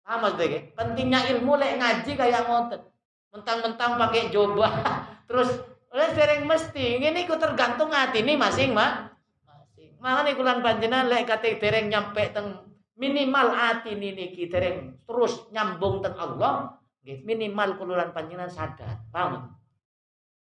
[0.03, 0.75] Paham gitu?
[0.75, 2.83] Pentingnya ilmu lek ngaji kayak ngotot
[3.31, 4.73] mentang-mentang pakai jubah
[5.29, 5.51] terus
[5.97, 9.17] Oleh sering mesti ini ku tergantung hati ini masing mak.
[9.49, 9.97] Masing.
[9.97, 12.69] nih kulan panjenengan lek kate dereng nyampe teng
[13.01, 19.09] minimal hati ini niki dereng terus nyambung teng Allah, minimal kululan panjenengan sadar.
[19.09, 19.56] Paham?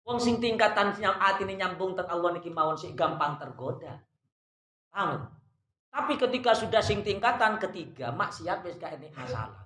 [0.06, 3.98] Wong sing tingkatan hati ini nyambung teng Allah niki mawon sih gampang tergoda.
[4.94, 5.26] Paham?
[5.90, 9.66] Tapi ketika sudah sing tingkatan ketiga, maksiat wis gak ini masalah.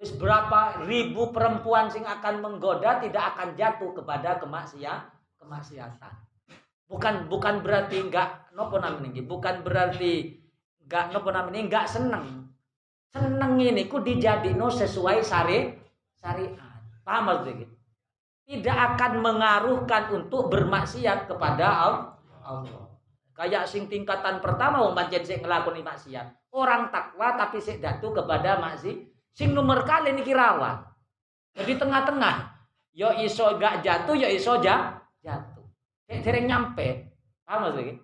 [0.00, 5.00] Wis berapa ribu perempuan sing akan menggoda tidak akan jatuh kepada kemaksiat,
[5.36, 6.14] kemaksiatan.
[6.88, 10.32] Bukan bukan berarti enggak nopo namanya bukan berarti
[10.86, 12.48] enggak nopo namanya enggak seneng.
[13.12, 15.76] Seneng ini ku dijadino sesuai syari
[16.16, 16.80] syariat.
[17.04, 17.75] Paham maksudnya?
[18.46, 21.66] Tidak akan mengaruhkan untuk bermaksiat kepada
[22.46, 22.86] Allah.
[23.34, 26.54] Kayak sing tingkatan pertama wong pancen sing nglakoni maksiat.
[26.54, 29.02] Orang takwa tapi sik datu kepada maksiat.
[29.34, 30.78] Sing nomor kali niki rawan.
[31.58, 32.54] Jadi tengah-tengah.
[32.96, 35.66] Yo iso gak jatuh, yo iso ja, jatuh.
[36.08, 37.12] Kayak dereng nyampe.
[37.44, 37.94] Paham maksudnya?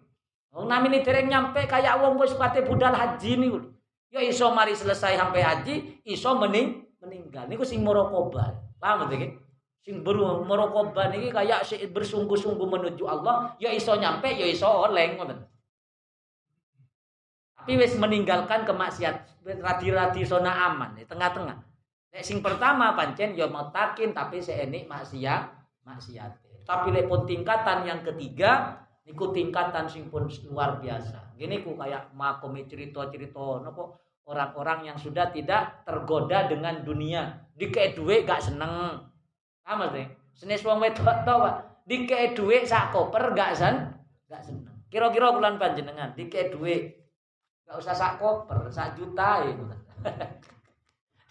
[0.52, 3.72] Wong namine dereng nyampe kayak wong wis pate budal haji niku.
[4.12, 7.48] Yo iso mari selesai sampai haji, iso mening meninggal.
[7.48, 8.52] Niku sing morokoba.
[8.76, 9.41] Paham maksudnya?
[9.82, 15.38] Sing beru merokoban iki kayak bersungguh-sungguh menuju Allah ya iso nyampe ya iso oleng ngoten.
[17.58, 21.58] Tapi wis meninggalkan kemaksiat radi-radi zona aman di tengah-tengah.
[22.14, 25.50] Nek sing pertama pancen ya takin tapi seenik maksiat
[25.86, 26.30] maksiat.
[26.62, 31.34] Tapi lek tingkatan yang ketiga niku tingkatan sing pun luar biasa.
[31.34, 33.98] Gini ku kayak makomi cerita-cerita nopo
[34.30, 37.50] orang-orang yang sudah tidak tergoda dengan dunia.
[37.54, 39.11] Di duit gak seneng
[39.72, 40.06] sama sih.
[40.36, 41.56] Senis wong wedok to, Pak.
[41.88, 43.90] Dikek dhuwit sak koper gak sen
[44.30, 44.70] gak seneng.
[44.86, 46.94] Kira-kira bulan panjenengan dikek dhuwit
[47.66, 49.54] gak usah sak koper, sak juta ya.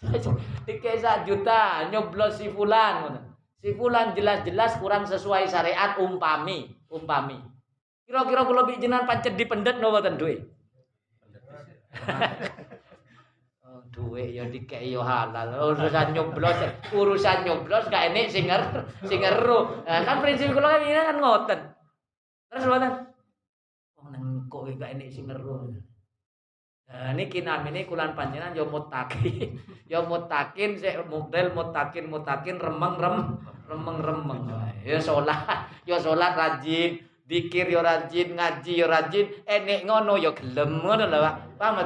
[0.66, 3.20] Dikek sak juta nyoblos si fulan ngono.
[3.62, 7.38] Si fulan jelas-jelas kurang sesuai syariat umpami, umpami.
[8.02, 10.42] Kira-kira kula jenengan pancet dipendet no mboten dhuwit.
[13.92, 15.76] Duwe ya dikei yo halal.
[15.76, 16.58] Urusan nyoblos
[16.90, 19.84] urusan nyoblos gak enek sing nger sing ngeru.
[19.84, 21.60] Nah, kan prinsip kula kan ini kan ngoten.
[22.48, 22.92] Terus mboten
[24.00, 25.76] wong nang kok gak enek sing ngeru.
[26.92, 29.56] Nah, ini kinam ini kulan panjenengan yo mutakin,
[29.92, 33.16] yo mutakin sik model mutakin mutakin remeng rem
[33.64, 34.40] remeng remeng.
[34.84, 40.84] Yo salat, yo salat rajin, dikir yo rajin, ngaji yo rajin, enek ngono yo gelem
[40.84, 41.34] ngono lho Pak.
[41.56, 41.80] Paham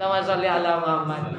[0.00, 1.36] Nama sholli ala Muhammad.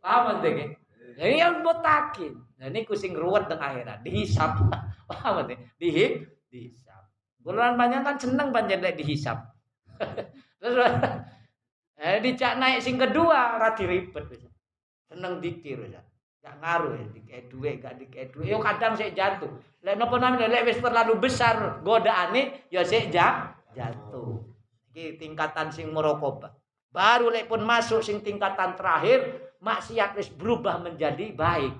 [0.00, 0.72] Paham teh?
[1.12, 2.40] Jadi yang botakin.
[2.56, 4.00] Nah ini kucing ruwet dengan akhirat.
[4.00, 4.56] Dihisap.
[5.12, 5.60] Paham teh?
[5.76, 7.12] Dihip, dihisap.
[7.44, 9.44] Bulan banyak kan seneng panjang dihisap.
[10.64, 10.88] Terus
[12.00, 14.48] eh dicak naik sing kedua rati ribet bisa.
[15.12, 16.00] Seneng dikir bisa.
[16.42, 18.50] Gak ngaruh ya, dikei duit, gak dikei duit.
[18.50, 19.52] Yo kadang saya jatuh.
[19.84, 23.06] Lek nopo namanya, lek wis terlalu besar godaane, yo saya
[23.70, 24.42] jatuh.
[24.90, 26.61] Iki tingkatan sing merokoba.
[26.92, 31.72] Baru lek pun masuk sing tingkatan terakhir, maksiat wis berubah menjadi baik.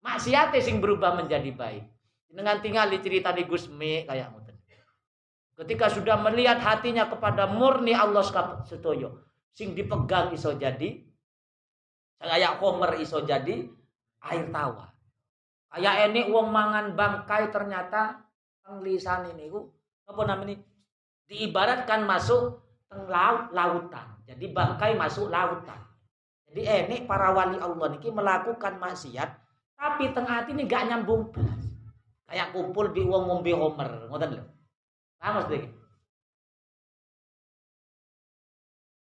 [0.00, 1.84] Maksiat sing berubah menjadi baik.
[2.32, 4.56] Dengan tinggal cerita di Gusmi kayak ngoten.
[5.56, 8.20] Ketika sudah melihat hatinya kepada murni Allah
[8.68, 9.24] setoyo,
[9.56, 11.00] sing dipegang iso jadi
[12.20, 13.64] kayak komer iso jadi
[14.28, 14.92] air tawa.
[15.72, 18.20] Kayak ini uang mangan bangkai ternyata
[18.60, 19.72] penglisan ini ku
[20.04, 20.60] apa namanya
[21.24, 24.06] diibaratkan masuk laut lautan.
[24.26, 25.78] Jadi bangkai masuk lautan.
[26.46, 29.30] Jadi enek para wali Allah niki melakukan maksiat
[29.76, 31.60] tapi tengah hati ini gak nyambung belas.
[32.26, 34.44] Kayak kumpul di uang ngombe homer, ngoten lho.
[35.20, 35.70] Paham maksudnya?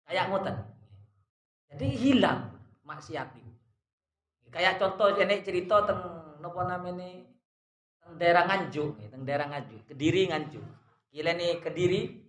[0.07, 0.55] Kayak ngoten.
[1.75, 2.55] Jadi hilang
[2.87, 3.51] maksiat itu.
[4.51, 6.03] Kayak contoh enek cerita teng
[6.43, 7.23] napa namanya
[8.03, 10.65] teng daerah Nganjuk, teng daerah Nganjuk, Kediri Nganjuk.
[11.11, 12.20] Kile nih Kediri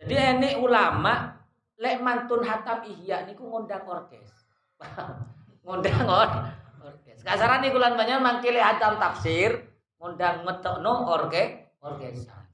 [0.00, 1.36] jadi ini ulama
[1.76, 4.32] lek mantun hatam ihya niku ngundang orkes.
[5.64, 7.20] ngundang orkes.
[7.20, 9.60] Kasaran niku lan banyak mangkile hatam tafsir
[10.00, 12.48] ngundang metokno orke orkesan.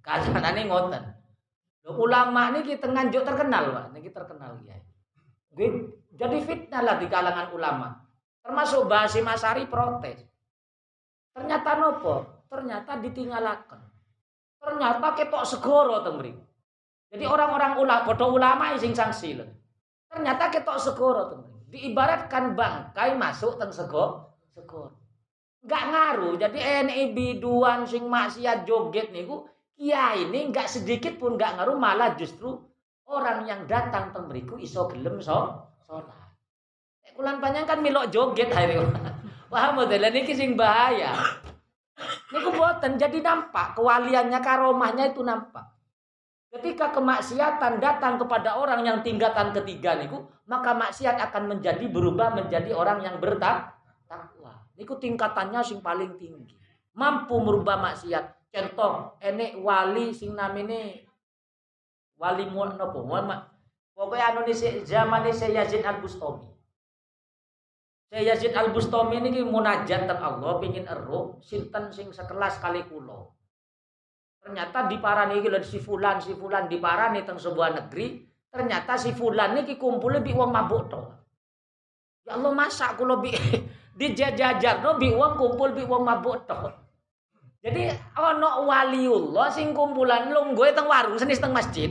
[0.00, 1.04] Kasarane ngoten.
[1.88, 3.86] Ulama niki nganjuk terkenal, Pak.
[3.96, 4.76] Niki terkenal ya.
[6.16, 7.88] Jadi fitnah lah di kalangan ulama.
[8.44, 10.20] Termasuk Basim Masari protes.
[11.32, 12.44] Ternyata nopo?
[12.48, 13.80] Ternyata ditinggalakan.
[14.60, 16.20] Ternyata ketok segoro teng
[17.08, 19.48] jadi orang-orang ulama, bodoh ulama sing sanksi loh.
[20.12, 21.40] Ternyata ketok segoro tuh.
[21.68, 24.92] Diibaratkan bangkai masuk teng sego, segoro.
[25.64, 26.34] Enggak ngaruh.
[26.36, 32.16] Jadi ini biduan sing maksiat joget niku kiai ini enggak sedikit pun enggak ngaruh malah
[32.16, 32.56] justru
[33.08, 36.08] orang yang datang teng mriku iso gelem so salat.
[37.16, 38.78] Kulan panjang kan milok joget hari.
[39.52, 41.16] Wah model ini sing bahaya.
[42.32, 45.77] Niku boten jadi nampak kewaliannya karomahnya itu nampak.
[46.48, 52.72] Ketika kemaksiatan datang kepada orang yang tingkatan ketiga niku, maka maksiat akan menjadi berubah menjadi
[52.72, 54.64] orang yang bertakwa.
[54.72, 56.56] Niku tingkatannya sing paling tinggi.
[56.96, 58.48] Mampu merubah maksiat.
[58.48, 61.04] Contoh, enek wali sing namine
[62.16, 63.52] wali mu napa?
[63.92, 64.46] Pokoknya anu
[64.88, 66.48] zaman ini Yazid Al Bustami.
[68.08, 73.37] Saya Yazid Al Bustami ini munajat Allah pingin eruh sinten sing sekelas kali kulo.
[74.38, 79.12] Ternyata di parani iki si fulan si fulan di parani teng sebuah negeri, ternyata si
[79.12, 81.02] fulan ini kumpul lebih uang mabuk to.
[82.24, 83.34] Ya Allah masa kulo bi
[83.98, 86.60] dijajar no bi uang kumpul bi uang mabuk to.
[87.58, 91.90] Jadi ono waliullah sing kumpulan lungguh teng warung senis teng masjid.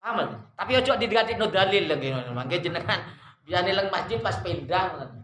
[0.00, 0.24] Paham?
[0.56, 3.02] Tapi ojo diganti no dalil lagi mangke jenengan
[3.44, 5.18] biar nileng masjid pas pindah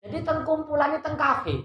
[0.00, 1.60] jadi teng kumpulannya teng kafe.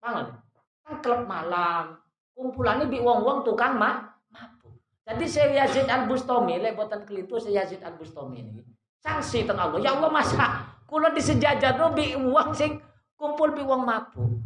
[0.00, 0.40] Pangan.
[0.84, 2.00] Teng klub malam.
[2.34, 4.74] Kumpulannya di wong-wong tukang mak mabuk.
[5.06, 8.62] Jadi saya Yazid Al Bustami, lebotan kelitu saya Yazid Al Bustami ini.
[8.98, 9.78] Sanksi teng Allah.
[9.78, 12.82] Ya Allah masa kula no bi uang sing
[13.14, 14.42] kumpul bi wong mabuk.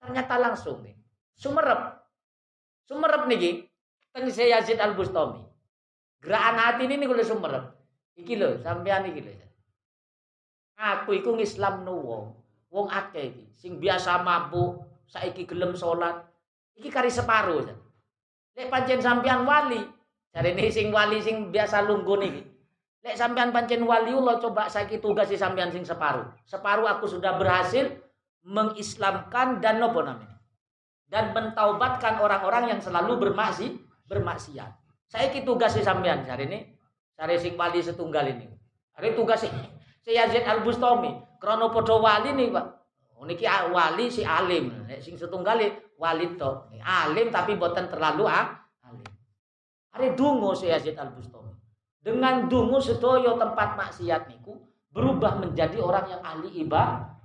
[0.00, 0.96] Ternyata langsung nih.
[1.36, 2.00] Sumerep.
[2.88, 3.68] Sumerep nih
[4.16, 5.44] teng saya Yazid Al Bustami.
[6.24, 7.64] Gerakan hati ini kula sumerep.
[8.16, 9.32] Iki lho, sampean iki lho.
[10.80, 12.24] Aku iku Islam nu wong
[12.70, 14.80] wong akeh iki sing biasa mabuk
[15.10, 16.22] saiki gelem salat
[16.80, 17.60] iki kari separo
[18.56, 19.84] lek pancen sampean wali
[20.32, 22.42] jarene sing wali sing biasa lungguh niki.
[23.00, 26.24] Lek sampean pancen wali Allah coba saiki tugasi sampean sing separuh.
[26.48, 27.88] Separuh aku sudah berhasil
[28.44, 30.40] mengislamkan dan nopo namanya?
[31.04, 33.76] Dan mentaubatkan orang-orang yang selalu bermaksi
[34.08, 34.70] bermaksiat.
[35.10, 36.80] Saiki tugasi sampean jarene
[37.16, 38.48] cari sing wali setunggal ini.
[38.96, 42.66] Hari tugas si Yazid Al Bustami Krono podo wali nih Pak.
[43.20, 44.88] Oh, niki wali si alim.
[45.04, 45.60] Sing setunggal
[46.00, 46.72] wali to.
[46.80, 49.04] Alim tapi boten terlalu ah, alim.
[49.92, 51.52] Hari dungo si Yazid Al Bustami.
[52.00, 54.56] Dengan dungo sedoyo tempat maksiat niku
[54.88, 56.64] berubah menjadi orang yang ahli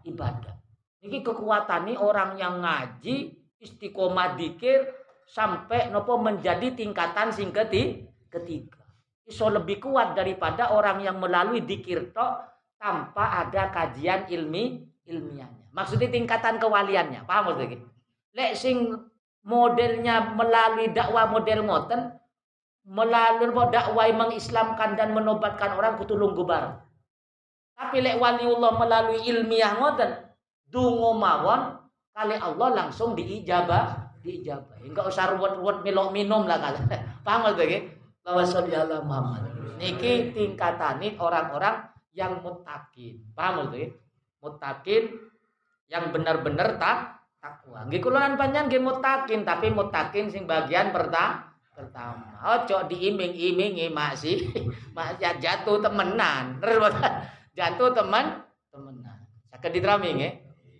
[0.03, 0.51] ibadah.
[0.99, 3.31] Niki kekuatan nih orang yang ngaji
[3.63, 4.83] istiqomah dikir
[5.23, 8.83] sampai nopo menjadi tingkatan sing ketiga.
[9.23, 15.64] Iso lebih kuat daripada orang yang melalui dikir tok tanpa ada kajian ilmi ilmiahnya.
[15.75, 17.27] Maksudnya tingkatan kewaliannya.
[17.27, 17.83] Paham maksudnya?
[18.31, 18.95] Lek sing
[19.43, 22.15] modelnya melalui dakwah model ngoten
[22.87, 26.79] melalui dakwah mengislamkan dan menobatkan orang kudu lunggu bareng.
[27.75, 30.31] Tapi lek waliullah melalui ilmiah ngoten
[30.71, 31.75] dungo mawon
[32.15, 34.81] kali Allah langsung diijabah diijabah.
[34.81, 36.73] Enggak usah ruwet-ruwet milok minum lah kan.
[37.25, 37.85] Paham maksudnya?
[38.25, 39.41] Lawasallallahu Muhammad.
[39.77, 41.85] Niki tingkatani orang-orang
[42.17, 43.21] yang mutakin.
[43.37, 43.89] Paham itu ya?
[44.41, 45.03] Mutakin
[45.91, 47.85] yang benar-benar tak takwa.
[47.85, 52.39] Nggih kula panjang nggih mutakin, tapi mutakin sing bagian pertama pertama.
[52.55, 54.47] Ojo diiming-imingi maksi,
[54.97, 56.63] maksiat jatuh temenan.
[57.51, 59.27] Jatuh teman temenan.
[59.51, 60.33] Saged diterami nggih.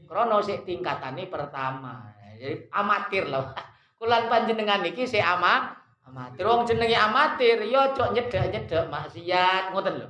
[0.07, 2.15] Krono sik tingkatane pertama.
[2.39, 3.51] Jadi amatir loh.
[3.99, 5.75] Kulan panjenengan niki sik ama
[6.07, 6.47] amatir.
[6.47, 10.07] Wong jenenge amatir ya cok nyedek-nyedek maksiat ngoten lho.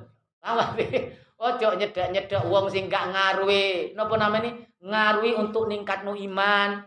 [1.36, 3.94] Ojo nyedek-nyedek wong sing gak ngaruhi.
[3.98, 4.65] Napa namanya?
[4.82, 6.82] Ngaruhi untuk ningkatno iman.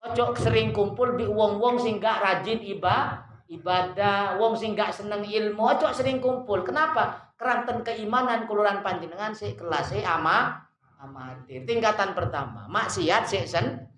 [0.00, 5.58] Ojo sering kumpul di wong-wong sing gak rajin ibadah ibadah, wong sing gak seneng ilmu,
[5.58, 6.62] ojo sering kumpul.
[6.62, 7.34] Kenapa?
[7.34, 10.62] Keranten keimanan kuluran panjenengan si kelas si ama
[11.02, 11.66] amatir.
[11.66, 13.90] Tingkatan pertama, maksiat si sen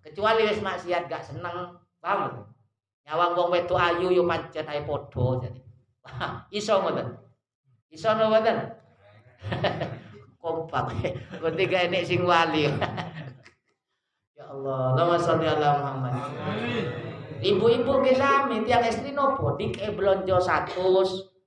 [0.00, 2.48] kecuali wis maksiat gak seneng, paham?
[3.04, 5.60] Nyawang wong wetu ayu yo pancen ae padha jadi.
[6.58, 7.08] Iso ngoten.
[7.90, 8.56] Iso mboten?
[10.40, 10.96] Kompak.
[11.36, 12.64] Ketiga ini sing wali.
[12.64, 12.72] ya
[14.48, 16.16] Allah, Allahumma sholli ala Muhammad.
[17.40, 20.76] Ibu-ibu ke sami tiang istri nopo dike blonjo 100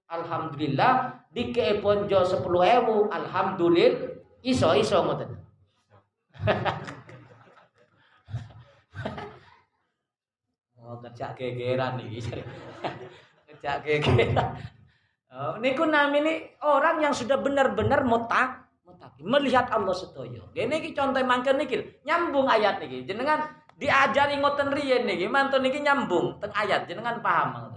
[0.10, 3.98] alhamdulillah dike bonjo 10.000 alhamdulillah
[4.46, 5.38] iso iso ngoten.
[10.82, 12.22] oh kerja gegeran nih.
[13.50, 14.54] kerja gegeran.
[15.34, 18.63] Oh, niku namini orang yang sudah benar-benar mutak
[19.24, 20.52] melihat Allah sedoyo.
[20.56, 23.08] Ini ki contoh mangke niki nyambung ayat niki.
[23.08, 27.74] Jenengan diajari ngoten riyen niki, mantun niki nyambung teng ayat jenengan paham.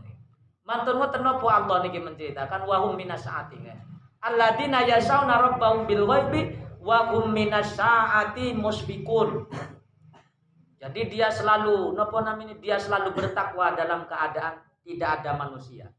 [0.66, 3.78] Mantun ngoten napa Allah niki menceritakan wa hum minas saati kan.
[4.22, 8.54] Alladzina yasawna rabbahum bil ghaibi wa hum minas saati.
[10.76, 15.90] Jadi dia selalu napa namanya dia selalu bertakwa dalam keadaan tidak ada manusia.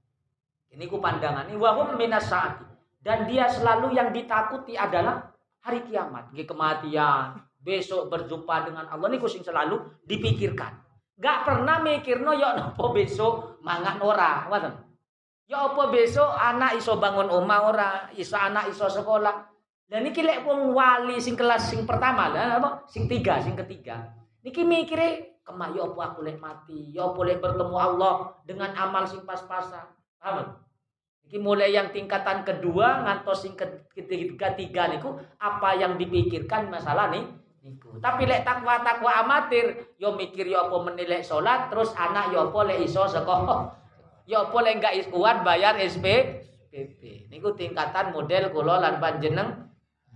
[0.71, 2.76] Ini ku pandangan ini wahum minas saati.
[2.98, 5.32] Dan dia selalu yang ditakuti adalah
[5.64, 10.72] hari kiamat, kematian, besok berjumpa dengan Allah ini kucing selalu dipikirkan.
[11.18, 14.74] Gak pernah mikir no yo nopo besok mangan ora, ngoten.
[15.48, 19.48] Ya apa besok anak iso bangun omah ora, iso anak iso sekolah.
[19.88, 22.84] Dan niki lek wong wali sing kelas sing pertama lah apa?
[22.91, 24.04] Sing tiga, sing ketiga.
[24.43, 29.08] Niki mikire kemah yo apa aku lek mati, yo apa lek bertemu Allah dengan amal
[29.08, 29.88] sing pas-pasan.
[30.20, 30.66] Paham?
[31.28, 37.19] Iki mulai yang tingkatan kedua ngantos sing ketiga tiga niku apa yang dipikirkan masalah nih
[37.67, 37.99] niku.
[37.99, 42.71] Tapi lek takwa takwa amatir yo mikir yo apa menilai sholat terus anak yo apa
[42.71, 43.59] lek iso sekolah
[44.32, 46.07] yo apa lek enggak kuat bayar SP
[46.71, 47.28] PP.
[47.28, 49.67] Niku tingkatan model kula lan panjeneng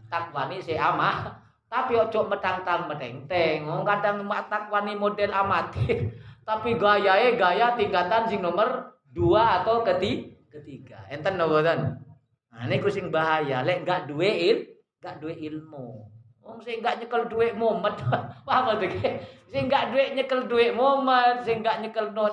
[0.08, 1.28] takwani si amah
[1.68, 3.68] tapi ojo metang-tang meteng-teng.
[3.68, 6.16] Wong kadang takwani model amatir
[6.48, 11.08] tapi gayae gaya tingkatan sing nomor dua atau ketiga ketiga.
[11.08, 11.98] Enten noboten.
[12.52, 13.64] Nah niku sing bahaya.
[13.64, 14.58] Lek enggak duwe il,
[15.00, 16.12] enggak duwe ilmu.
[16.44, 17.96] Wong sing enggak nyekel duit momet.
[18.46, 18.88] Paham to
[19.48, 22.28] Sing enggak duit nyekel duit momet, sing enggak nyekel no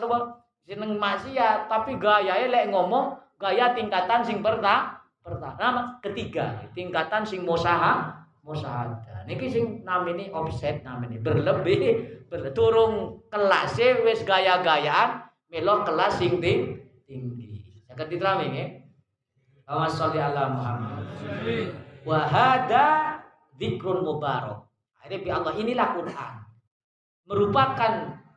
[0.68, 8.20] seneng maksiat, tapi gayae lek ngomong gaya tingkatan sing perta pertama ketiga, tingkatan sing musaha
[8.44, 9.24] musahada.
[9.24, 16.87] Niki sing namine offset namine berlebih, berturung kelas wis gaya-gayaan melok kelas sing tinggi.
[18.06, 18.66] Diterami ya.
[19.66, 21.04] Allahumma sholli ala Muhammad.
[22.06, 22.86] Wa hada
[23.58, 24.64] dzikrun mubarak.
[25.02, 26.34] Akhirnya bi Allah inilah Quran.
[27.28, 27.92] Merupakan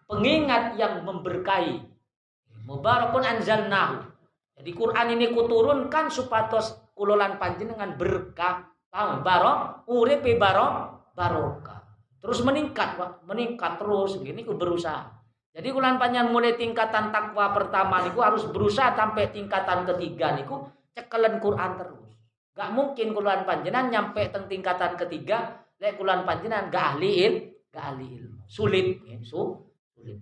[0.10, 1.80] pengingat yang memberkahi.
[2.66, 4.12] Mubarakun anzalnahu.
[4.58, 8.68] Jadi Quran ini kuturunkan supados kulolan panjenengan berkah.
[8.92, 9.24] Paham?
[9.24, 11.80] Barok, uripe barok, barokah.
[12.20, 13.24] Terus meningkat, Pak.
[13.24, 15.21] Meningkat terus gini ku berusaha.
[15.52, 20.64] Jadi kulan panjang mulai tingkatan takwa pertama niku harus berusaha sampai tingkatan ketiga niku
[20.96, 22.12] cekelen Quran terus.
[22.56, 27.34] Gak mungkin kulan panjenengan nyampe teng tingkatan ketiga lek kulan panjenengan gak ahli il,
[27.68, 28.48] gak ahli ilmu.
[28.48, 29.60] Sulit, ya, su,
[29.92, 30.20] sulit.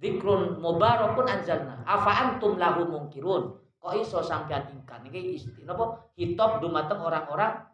[0.00, 1.84] Dikrun mubarakun anzalna.
[1.84, 3.60] Afa antum lahu mungkirun.
[3.80, 5.86] Kok iso sampean ingkar niki istilah apa?
[6.16, 7.64] Hitop dumateng orang-orang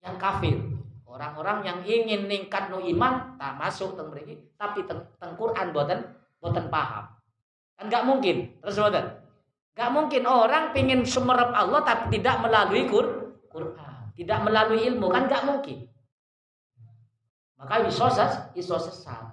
[0.00, 0.56] yang kafir.
[1.16, 6.04] Orang-orang yang ingin ningkat no iman tak masuk teng mriki, tapi teng, teng Quran boten
[6.36, 7.08] boten paham.
[7.80, 8.52] Kan nggak mungkin.
[8.60, 9.24] Terus boten.
[9.72, 12.84] Nggak mungkin orang pingin sumerep Allah tapi tidak melalui
[13.48, 15.88] Quran, tidak melalui ilmu kan nggak mungkin.
[17.56, 18.12] Maka iso
[18.52, 19.24] iso sesat.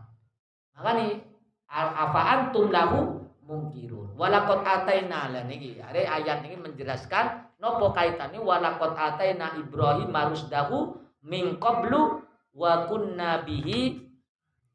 [0.80, 1.20] Maka nih
[1.68, 4.16] apa antum lahu mungkirun.
[4.16, 5.84] Walakot ataina lah niki.
[5.84, 10.16] Ayat ini menjelaskan nopo kaitannya walakot ataina Ibrahim
[10.48, 12.20] dahu min qablu
[12.54, 14.04] wa kunna bihi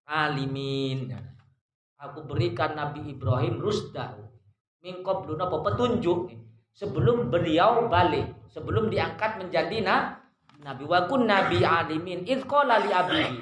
[0.09, 1.13] alimin.
[1.99, 4.17] Aku berikan Nabi Ibrahim rusda
[4.81, 6.31] min qablu napa petunjuk
[6.73, 10.15] sebelum beliau balik, sebelum diangkat menjadi na,
[10.63, 13.39] nabi wa kunna bi alimin id qala li abihi.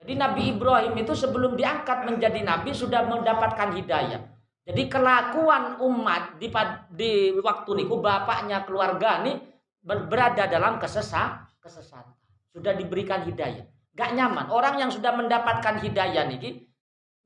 [0.00, 4.20] Jadi Nabi Ibrahim itu sebelum diangkat menjadi nabi sudah mendapatkan hidayah.
[4.64, 6.48] Jadi kelakuan umat di,
[6.96, 9.36] di waktu niku bapaknya keluarga nih
[9.84, 12.19] berada dalam kesesat kesesatan
[12.50, 13.66] sudah diberikan hidayah.
[13.94, 14.50] Gak nyaman.
[14.50, 16.66] Orang yang sudah mendapatkan hidayah nih,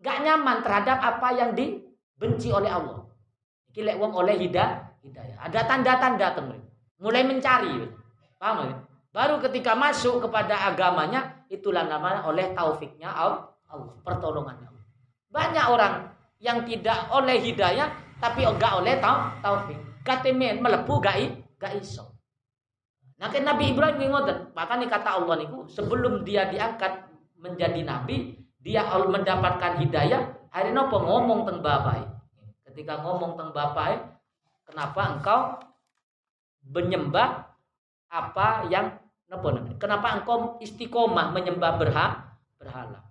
[0.01, 3.05] gak nyaman terhadap apa yang dibenci oleh Allah.
[3.73, 5.37] Iki lek wong oleh hidayah, hidayah.
[5.45, 6.61] Ada tanda-tanda temen.
[7.03, 7.75] Mulai mencari.
[8.39, 8.75] Paham ya?
[9.15, 13.55] Baru ketika masuk kepada agamanya, itulah namanya oleh taufiknya Allah,
[14.03, 14.85] pertolongannya Allah.
[15.31, 15.95] Banyak orang
[16.43, 18.99] yang tidak oleh hidayah, tapi enggak oleh
[19.43, 19.79] taufik.
[20.03, 21.17] Katemen melepuh gak,
[21.59, 22.14] gak iso.
[23.25, 24.53] Kan Nabi Ibrahim ngoten.
[24.53, 27.09] Makanya kata Allah niku sebelum dia diangkat
[27.41, 32.05] menjadi nabi, dia mendapatkan hidayah, hari nopo ngomong teng bapai.
[32.69, 34.01] Ketika ngomong teng bapai,
[34.69, 35.41] kenapa engkau
[36.69, 37.49] menyembah
[38.13, 38.97] apa yang
[39.29, 43.05] nopo Kenapa engkau istiqomah menyembah berha, berhala?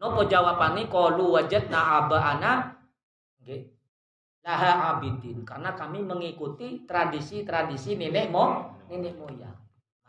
[0.00, 2.74] Nopo jawabannya qalu wajadna aba'ana
[3.44, 3.81] nggih
[4.42, 9.54] laha abidin karena kami mengikuti tradisi-tradisi nenek mo nenek moyang.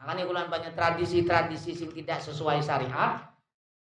[0.04, 3.24] Makanya kalau banyak tradisi-tradisi yang tidak sesuai syariat,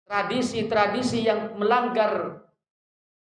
[0.08, 2.40] tradisi-tradisi yang melanggar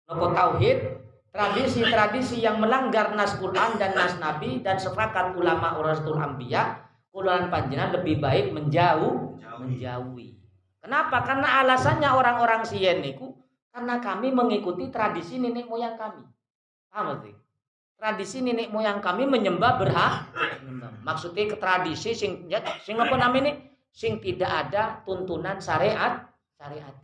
[0.08, 0.96] nopo tauhid,
[1.28, 6.80] tradisi-tradisi yang melanggar nas Quran dan nas Nabi dan sepakat ulama Rasul Ambia,
[7.12, 10.40] kuluan panjenengan lebih baik menjauh, menjauhi.
[10.80, 11.20] Kenapa?
[11.26, 13.36] Karena alasannya orang-orang Sien niku
[13.68, 16.24] karena kami mengikuti tradisi nenek moyang kami.
[16.88, 17.22] Paham
[17.98, 20.14] Tradisi nenek moyang kami menyembah berhak
[21.02, 23.56] Maksudnya ke tradisi sing ya, sing apa namanya
[23.90, 26.20] sing tidak ada tuntunan syariat
[26.60, 26.94] syariat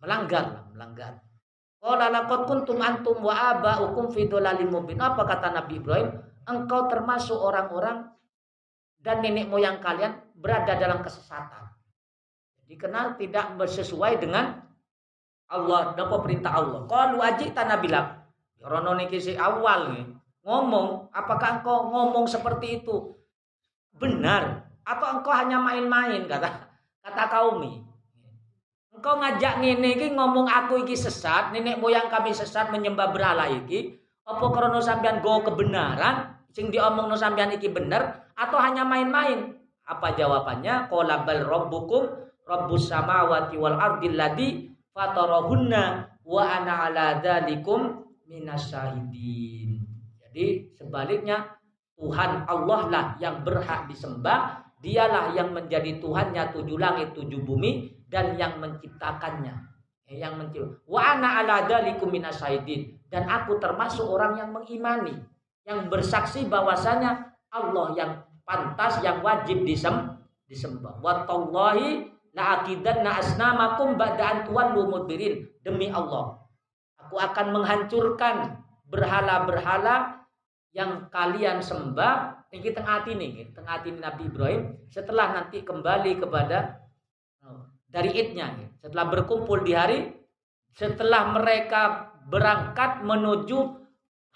[0.00, 1.20] melanggar lah melanggar
[1.80, 5.00] Qala laqad kuntum antum wa aba'ukum fi dhalalim mubin.
[5.00, 6.12] Apa kata Nabi Ibrahim?
[6.44, 8.04] Engkau termasuk orang-orang
[9.00, 11.72] dan nenek moyang kalian berada dalam kesesatan.
[12.68, 14.60] Dikenal tidak sesuai dengan
[15.48, 16.84] Allah napa perintah Allah.
[16.84, 17.16] Qalu
[17.56, 18.19] tanah bilang,
[18.60, 20.04] rono niki si awal nih
[20.44, 23.16] ngomong, apakah engkau ngomong seperti itu?
[23.96, 26.48] Benar atau engkau hanya main-main kata
[27.04, 27.84] kata kaumi.
[28.90, 33.96] Engkau ngajak ngene iki ngomong aku iki sesat, nenek moyang kami sesat menyembah berhala iki,
[34.26, 39.56] apa krana sampean go kebenaran sing diomongno sampean iki bener atau hanya main-main?
[39.86, 40.90] Apa jawabannya?
[40.90, 42.02] Qala bal rabbukum
[42.44, 44.48] rabbus samawati wal ardi ladzi
[44.90, 49.82] fatarahunna wa ana ala dzalikum minasyahidin.
[50.22, 51.58] Jadi sebaliknya
[51.98, 58.38] Tuhan Allah lah yang berhak disembah, dialah yang menjadi Tuhannya tujuh langit, tujuh bumi dan
[58.38, 59.70] yang menciptakannya.
[60.10, 60.80] Eh, yang mencipta.
[60.86, 65.14] Wa ana ala dan aku termasuk orang yang mengimani,
[65.62, 68.10] yang bersaksi bahwasanya Allah yang
[68.46, 70.18] pantas yang wajib disem,
[70.50, 70.98] disembah.
[70.98, 75.46] Wa tallahi la aqidanna asnamakum ba'da an mudbirin.
[75.60, 76.39] Demi Allah,
[77.10, 80.22] aku akan menghancurkan berhala-berhala
[80.70, 82.46] yang kalian sembah.
[82.54, 84.78] Ini tengah hati nih tengah hati Nabi Ibrahim.
[84.86, 86.86] Setelah nanti kembali kepada
[87.42, 88.54] oh, dari idnya.
[88.78, 90.06] Setelah berkumpul di hari
[90.70, 93.58] setelah mereka berangkat menuju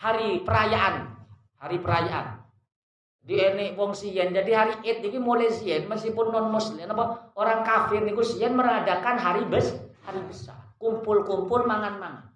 [0.03, 1.15] hari perayaan
[1.63, 2.43] hari perayaan.
[3.23, 7.63] Di enek wong sian jadi hari id ini mulai sian meskipun non muslim apa orang
[7.63, 10.59] kafir niku sian merayakan hari bes hari besar.
[10.83, 12.34] Kumpul-kumpul mangan-mangan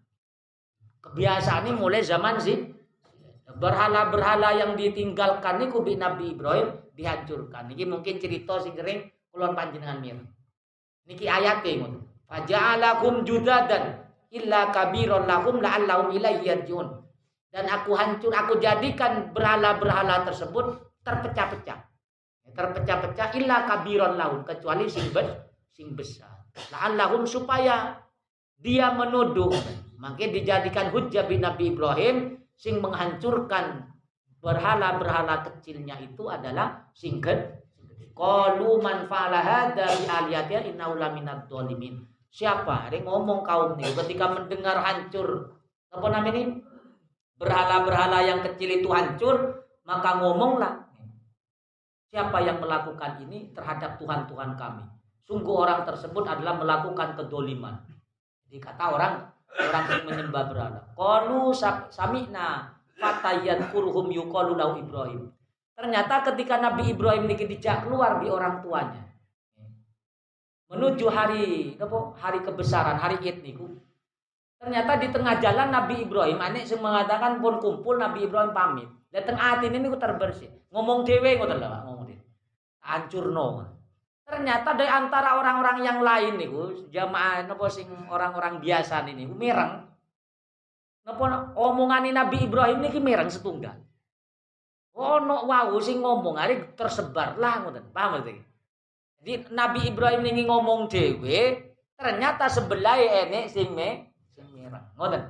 [1.04, 2.58] kebiasaan ini mulai zaman sih
[3.58, 9.98] berhala-berhala yang ditinggalkan niku bi Nabi Ibrahim dihancurkan niki mungkin cerita sing sering kulon panjenengan
[9.98, 10.18] mir
[11.08, 16.88] niki ayat ngoten faja'alakum judadan illa kabiron lahum la'allahum ilaihi yarjiun.
[17.48, 21.80] Dan aku hancur, aku jadikan berhala-berhala tersebut terpecah-pecah.
[22.52, 25.08] Terpecah-pecah illa kabiron lahum kecuali sing
[25.96, 26.44] besar.
[26.68, 27.96] La'allahum supaya
[28.60, 29.48] dia menuduh.
[29.98, 33.90] Maka dijadikan hujah bin Nabi Ibrahim sing menghancurkan
[34.38, 37.18] berhala-berhala kecilnya itu adalah sing
[38.18, 42.02] Qalu man fa'ala hadza laminad dhalimin.
[42.34, 42.90] Siapa?
[42.90, 45.54] Ada ngomong kaum ini ketika mendengar hancur
[45.94, 46.42] apa namanya ini?
[47.38, 50.90] Berhala-berhala yang kecil itu hancur, maka ngomonglah.
[52.10, 54.82] Siapa yang melakukan ini terhadap Tuhan-Tuhan kami?
[55.22, 57.78] Sungguh orang tersebut adalah melakukan kedoliman.
[58.48, 59.14] Jadi kata orang
[59.56, 60.80] orang yang menyembah berhala.
[60.92, 61.54] Qalu
[61.88, 65.32] sami'na fatayan kurhum yuqalu lahu Ibrahim.
[65.78, 69.08] Ternyata ketika Nabi Ibrahim ini dijak keluar di orang tuanya,
[70.68, 71.74] menuju hari
[72.20, 73.72] hari kebesaran hari Id niku
[74.60, 79.24] ternyata di tengah jalan Nabi Ibrahim anek sing mengatakan pun kumpul Nabi Ibrahim pamit dan
[79.24, 82.24] tengah hati ini niku terbersih ngomong dewe ngoten lho ngomong dewe
[82.84, 83.64] hancur no
[84.28, 89.88] ternyata dari antara orang-orang yang lain niku jamaah napa sing orang-orang biasa ini niku mireng
[91.56, 93.80] omongan Nabi Ibrahim niki mireng setunggal
[94.92, 98.44] ono wau sing ngomong hari tersebar lah ngoten paham iki
[99.22, 104.84] jadi Nabi Ibrahim ini ngomong dewe, ternyata sebelah enek sing me sing mereng.
[104.94, 105.22] Ngoten.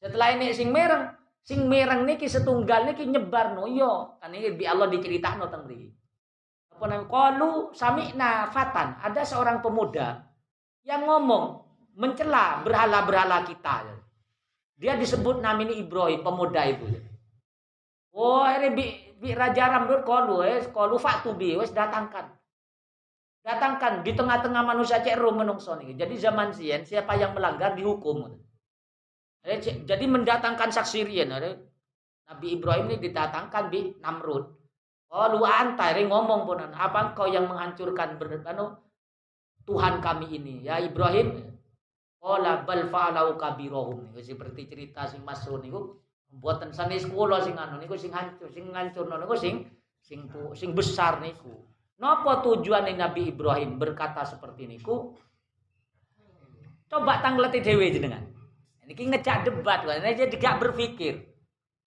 [0.00, 1.10] Setelah ini sing mereng,
[1.42, 4.16] sing mereng niki setunggal niki nyebar no yo.
[4.22, 5.90] Kan ini bi Allah diceritakno teng mriki.
[6.80, 8.96] Qalu sami'na fatan.
[9.04, 10.24] Ada seorang pemuda
[10.88, 11.60] yang ngomong
[12.00, 13.84] mencela berhala-berhala kita.
[14.80, 16.88] Dia disebut namanya Ibrahim, pemuda itu.
[18.16, 18.84] Oh, ini bi,
[19.20, 22.40] bi Raja Ramdur qalu, eh, qalu fa'tu wes datangkan
[23.40, 25.76] datangkan di tengah-tengah manusia cek ro menungso.
[25.80, 28.36] Jadi zaman sien siapa yang melanggar dihukum.
[29.44, 31.32] Jadi mendatangkan saksi rien.
[32.30, 34.59] Nabi Ibrahim ini didatangkan di Namrud.
[35.10, 38.14] Oh lu antai ngomong pun apa kau yang menghancurkan
[38.46, 38.78] anu,
[39.66, 41.50] Tuhan kami ini ya Ibrahim.
[42.20, 45.98] Ola bal fa'alau kabirohum seperti cerita sing Masrur niku
[46.28, 49.66] buatan sanis kula sing anu niku sing hancur sing hancur niku sing
[50.04, 51.64] sing sing besar niku.
[51.96, 55.16] Napa tujuan Nabi Ibrahim berkata seperti niku?
[56.90, 58.24] Coba tangleti dewe jenengan.
[58.84, 61.22] Niki ngejak debat kan, jadi gak berpikir.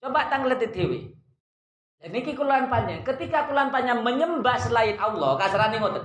[0.00, 1.12] Coba tangleti dewe.
[2.04, 3.00] Dan niki kulan panjang.
[3.00, 6.04] Ketika kulan panjang menyembah selain Allah, kasarane ngoten.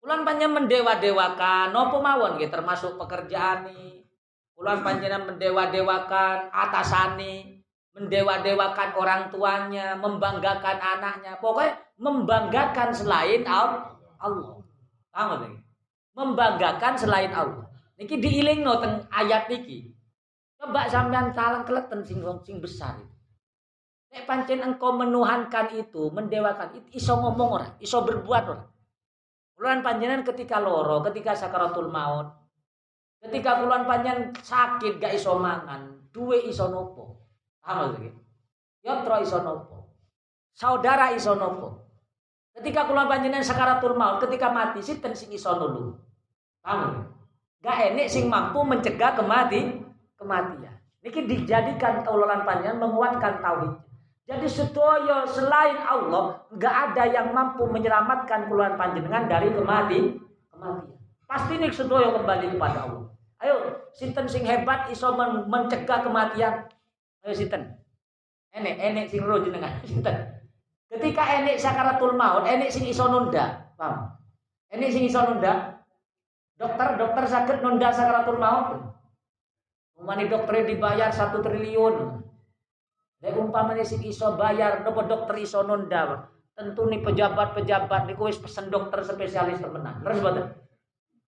[0.00, 4.08] Kulan panjang mendewa-dewakan, nopo mawon gitu, termasuk pekerjaan nih.
[4.56, 7.60] Kulan panjang mendewa-dewakan atasani,
[7.92, 11.36] mendewa-dewakan orang tuanya, membanggakan anaknya.
[11.44, 14.64] Pokoknya membanggakan selain Allah.
[15.12, 15.60] Paham
[16.16, 17.68] Membanggakan selain Allah.
[18.00, 19.92] Niki diilingno teng ayat niki.
[20.56, 23.11] Coba sampean talang keleten sing sing besar itu.
[24.12, 28.64] Nek pancen engkau menuhankan itu, mendewakan itu iso ngomong ora, iso berbuat ora.
[29.56, 32.42] Ulan panjenengan ketika loro, ketika sakaratul maut,
[33.22, 37.22] Ketika kuluan panjang sakit gak iso mangan, duwe iso nopo.
[37.62, 38.10] Paham lagi?
[38.82, 39.94] Yotro iso nopo.
[40.50, 41.86] Saudara iso nopo.
[42.50, 45.94] Ketika kuluan panjenengan sakaratul maut, ketika mati sinten sing iso nulung.
[46.58, 47.14] Paham?
[47.62, 49.86] Gak enek sing mampu mencegah kemati
[50.18, 50.74] kematian.
[51.06, 53.78] Niki dijadikan kaulan panjang menguatkan tauhid.
[54.22, 60.14] Jadi sedoyo selain Allah gak ada yang mampu menyelamatkan kuluan panjenengan dari kemati
[60.54, 60.94] kematian.
[61.26, 63.02] Pasti nih sedoyo kembali kepada Allah.
[63.42, 63.54] Ayo,
[63.90, 65.10] sinten sing hebat iso
[65.50, 66.70] mencegah kematian.
[67.26, 67.82] Ayo sinten.
[68.52, 69.72] Enek, enek sing roh jenengan.
[69.88, 70.12] Sinten.
[70.92, 73.72] Ketika enek sakaratul maut, enek sing iso nunda.
[73.80, 74.12] Paham?
[74.68, 75.80] Enek sing iso nunda.
[76.60, 78.92] Dokter, dokter sakit nunda sakaratul maut.
[79.96, 82.20] Umani dokter dibayar satu triliun.
[83.22, 86.26] Lek umpamanya sing iso bayar, nopo dokter iso nunda.
[86.58, 90.02] Tentu nih pejabat-pejabat nih wis pesen dokter spesialis temenan.
[90.02, 90.46] Terus betul.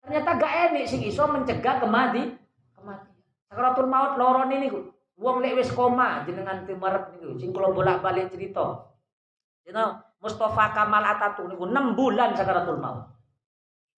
[0.00, 2.30] Ternyata gak enik sing iso mencegah kemati
[2.78, 3.14] kematian.
[3.50, 4.94] Sakaratul maut loron ini ku.
[5.18, 8.86] Wong lek wis koma jenengan timarep niku sing kula bolak-balik cerita.
[9.66, 13.10] You know, Mustafa Kamal Ataturk niku 6 bulan sakaratul maut.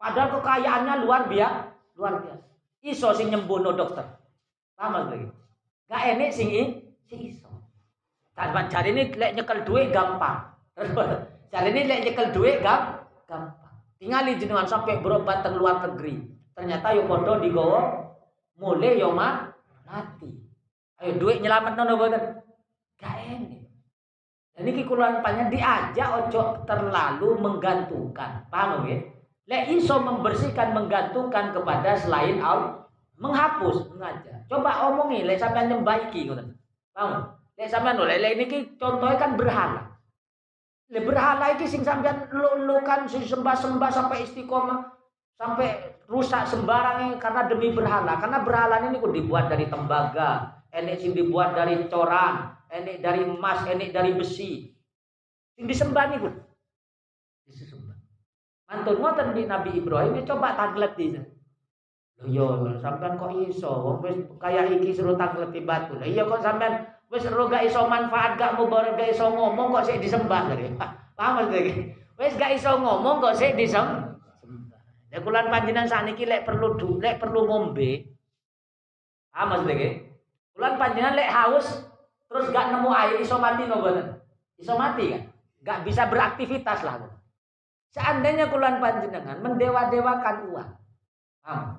[0.01, 1.61] Padahal kekayaannya luar biasa,
[1.95, 2.45] luar biasa.
[2.83, 4.03] Iso sing nyembuhno dokter.
[4.75, 5.29] Paham lagi?
[5.87, 6.49] Gak enek sing
[7.07, 7.52] sing iso.
[8.37, 10.41] Cari ini lek nyekel duit gampang.
[11.53, 13.61] Cari ini lek nyekel duit gampang.
[14.01, 16.27] Tingali jenengan sampai berobat ke luar negeri.
[16.57, 17.81] Ternyata yo podo digowo
[18.57, 20.33] mulai yo mati.
[20.99, 22.23] Ayo duit nyelamat nono boten.
[22.97, 23.63] Gak ini.
[24.53, 28.49] Dan ini kikulan panjang diajak ojo terlalu menggantungkan.
[28.49, 29.01] Paham ya?
[29.49, 32.89] Lek iso membersihkan menggantungkan kepada selain Allah.
[33.23, 34.43] Menghapus, mengajar.
[34.51, 36.27] Coba omongi lek sampean nyembah iki.
[36.97, 37.42] Paham?
[37.61, 39.93] Lek sampean lek ini contohnya kan berhala.
[40.93, 44.93] Le berhala iki sing sampean lu-lukan sing sembah-sembah sampai istiqomah
[45.41, 48.21] sampai rusak sembarang karena demi berhala.
[48.21, 53.65] Karena berhala ini kok dibuat dari tembaga, enek sing dibuat dari coran, enek dari emas,
[53.65, 54.69] enek dari besi.
[55.57, 56.29] Sing disembah niku.
[57.49, 57.97] Disembah.
[58.69, 61.17] Mantun ngoten di Nabi Ibrahim coba tagleti.
[61.17, 62.47] Lho yo
[62.79, 65.97] sampean kok iso wong wis kaya iki suruh tagleti batu.
[66.01, 70.01] Iya kok sampean Wes ro gak iso manfaat gak mubarak gak iso ngomong kok sik
[70.01, 70.73] disembah dari.
[71.21, 71.93] Paham iki?
[72.17, 74.17] Wes gak iso ngomong kok sik disembah.
[75.13, 78.09] Ya kulan panjenengan sakniki lek perlu du, lek perlu ngombe.
[79.29, 80.09] Paham maksud iki?
[80.57, 81.85] Kulan panjenengan lek haus
[82.33, 84.09] terus gak nemu air iso mati no boten?
[84.57, 85.23] Iso mati kan?
[85.61, 86.97] Gak bisa beraktivitas lah.
[87.93, 90.71] Seandainya kulan panjenengan mendewa-dewakan uang.
[91.45, 91.77] Paham?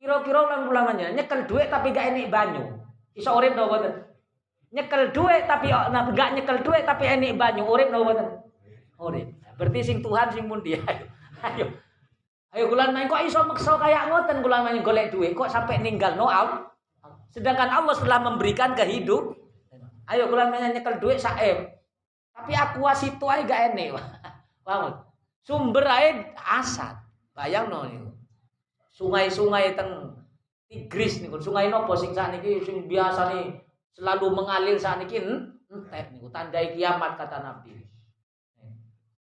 [0.00, 2.64] Kira-kira ulang ulangannya nyekel duit tapi gak enik banyu.
[3.12, 4.05] Iso urip no boten?
[4.76, 7.64] Nyekel duit tapi oh, nah, gak nyekel duit tapi enik banyu.
[7.64, 8.28] Urip no boten?
[9.00, 9.32] Urip.
[9.56, 10.76] Berarti sing Tuhan sing mundi?
[10.76, 11.08] Ayo
[11.40, 11.66] ayo.
[12.52, 13.08] Ayo kulan main.
[13.08, 15.32] Kok iso maksa kayak ngoten kulan main golek duit?
[15.32, 16.68] Kok sampai ninggal no out
[17.32, 19.32] sedangkan Allah setelah memberikan kehidup.
[20.12, 21.72] Ayo kulan main nyekel duit saem
[22.36, 23.96] tapi aku wasitu aja gak enek.
[24.66, 24.92] Bangun
[25.40, 27.00] sumber air asat.
[27.32, 27.88] Bayang no
[28.96, 30.16] sungai-sungai teng
[30.66, 32.64] Tigris nih sungai nopo sing sakniki?
[32.64, 33.65] Sing biasa nih
[33.96, 35.24] selalu mengalir saat ini
[35.72, 37.72] entek niku tandai kiamat kata Nabi.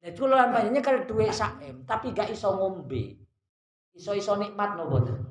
[0.00, 3.20] Nah, culan banyaknya kalau duwe saem tapi gak iso ngombe.
[3.92, 5.28] Iso-iso nikmat no boten.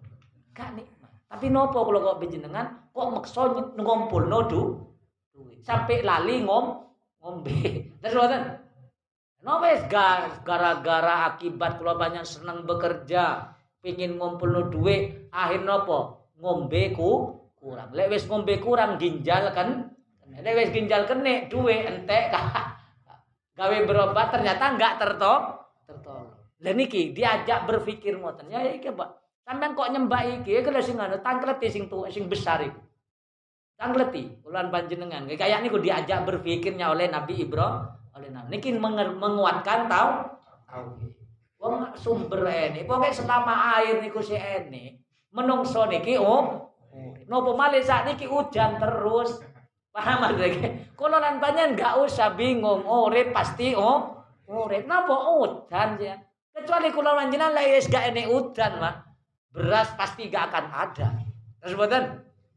[0.53, 1.09] Gak nikmat.
[1.25, 4.61] Tapi nopo kalau kok bejenengan kok maksa ngumpul no du
[5.33, 5.63] duit.
[5.65, 6.65] Sampai lali ngom
[7.23, 7.57] ngombe.
[8.03, 8.43] Terus boten.
[9.39, 16.91] No wes gara-gara akibat kalau banyak senang bekerja, pingin ngumpul no duit, akhir nopo ngombe
[16.91, 17.91] ku kurang.
[17.91, 19.91] Lek wis ngombe kurang ginjal kan.
[20.39, 22.31] Lek wis ginjal kene duwe entek
[23.59, 25.59] gawe berobat ternyata enggak tertolong.
[25.83, 26.31] Tertolong.
[26.59, 28.51] Lah niki diajak berpikir ngoten.
[28.51, 29.19] Ya iki, Pak.
[29.43, 32.79] Sampeyan kok nyembah iki ya kalau sing anu tangkleti sing tu sing besar iku.
[33.79, 35.27] Tangkleti ulan panjenengan.
[35.27, 38.47] Kayak niku diajak berpikirnya oleh Nabi Ibrahim oleh Nabi.
[38.51, 40.11] Niki menguatkan tahu
[40.67, 40.87] tahu.
[41.59, 44.95] Wong sumber ini, pokoknya selama air niku si ini,
[45.35, 46.68] menungso niki oh
[47.29, 49.41] Nopo malih niki hujan terus.
[49.89, 50.85] Paham lagi?
[50.93, 54.85] Kalau lan panjen usah bingung, urip pasti oh urip.
[54.89, 56.15] Napa hujan ya?
[56.53, 58.95] Kecuali kalau lanjinan lah yes gak enek hujan, Pak.
[59.53, 61.07] Beras pasti gak akan ada.
[61.61, 62.03] Terus boten?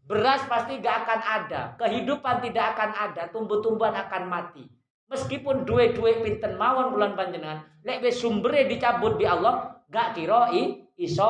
[0.04, 1.60] Beras pasti gak akan ada.
[1.78, 3.22] Kehidupan tidak akan ada.
[3.30, 4.64] Tumbuh-tumbuhan akan mati.
[5.12, 10.48] Meskipun duwe-duwe pinten mawon bulan panjenengan, lek wis sumbere dicabut bi Allah, gak kira
[10.96, 11.28] iso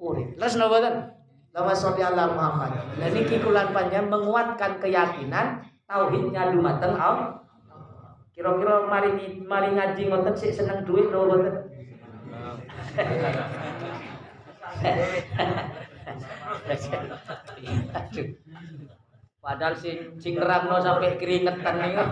[0.00, 0.36] urip.
[0.40, 1.17] Terus boten?
[1.56, 2.72] Lama sholli ala Muhammad.
[3.00, 7.40] Dan ini kulan panjang menguatkan keyakinan tauhidnya dumateng Allah.
[8.36, 11.54] Kira-kira mari mari ngaji ngoten sih seneng duit no ngoten.
[19.38, 21.96] Padahal sing sing nerangno sampai keringetan nih.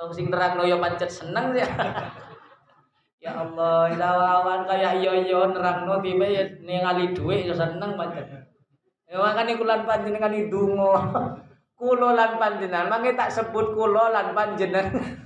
[0.00, 1.68] Wong sing nerangno ya pancet seneng ya.
[3.20, 8.24] Ya Allah, ilawan kayak yo yo nerangno tiba ya ningali duit ya seneng pancet.
[9.04, 10.94] Ya makane kulan panjenengan ndonga.
[11.76, 15.20] Kulo lan panjenengan, mangke tak sebut kulo lan panjenengan.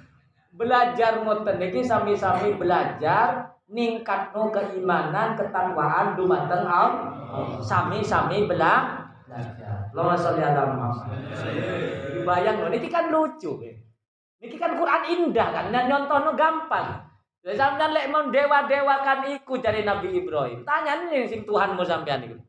[0.55, 7.11] belajar ngoten iki sami-sami belajar ningkatno keimanan ketakwaan dumateng Allah
[7.59, 11.19] sami-sami belajar Allahumma sholli ala Muhammad
[12.23, 13.59] bayang niki kan lucu
[14.39, 17.03] niki kan Quran indah kan nyontohno gampang
[17.45, 20.65] Sampeyan lek mon dewa-dewakan iku dari Nabi Ibrahim.
[20.65, 22.41] Tanya nih sing Tuhanmu sampean iku.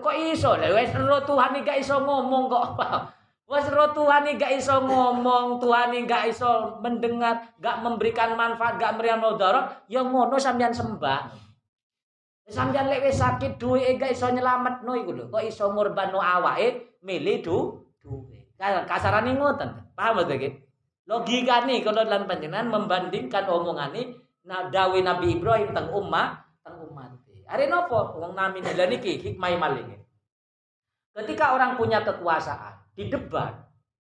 [0.00, 0.56] Kok iso?
[0.56, 2.64] Lek wis Tuhan iki gak iso ngomong kok.
[3.48, 9.24] Wes roh Tuhan gak iso ngomong, Tuhan gak iso mendengar, gak memberikan manfaat, gak memberikan
[9.24, 11.32] mudarat, ya ngono sampean sembah.
[12.48, 15.24] Sampeyan lek wis sakit duwe gak iso nyelametno iku lho.
[15.28, 17.56] Kok iso ngorbanno awake milih du
[18.00, 18.56] duwe.
[18.60, 19.92] Kasarane ngoten.
[19.92, 20.67] Paham to iki?
[21.08, 24.12] Logikane kalau dalam panjenengan membandingkan omongane
[24.44, 27.16] nah dawe Nabi Ibrahim teng umat, teng umat.
[27.48, 29.96] Are nopo wong namine lha niki hikmah maling.
[31.16, 33.56] Ketika orang punya kekuasaan, di debat,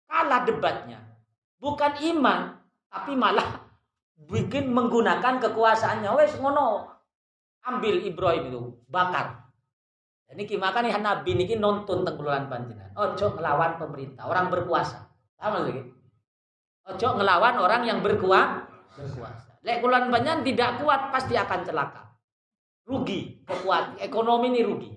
[0.06, 1.00] kalah debatnya.
[1.64, 2.60] Bukan iman,
[2.92, 3.72] tapi malah
[4.28, 6.12] bikin menggunakan kekuasaannya.
[6.20, 6.92] Wes ngono.
[7.62, 9.48] Ambil Ibrahim itu, bakar.
[10.34, 12.92] Ini nih Nabi niki nonton tenggelulan panjenengan.
[12.98, 15.08] Ojo ngelawan pemerintah, orang berkuasa.
[15.38, 16.01] Paham lagi?
[16.90, 18.66] Ojo ngelawan orang yang berkuasa.
[18.98, 19.52] Berkuasa.
[19.62, 22.02] Lek kulan panjenengan tidak kuat pasti akan celaka.
[22.90, 24.92] Rugi, kekuatan ekonomi ini rugi.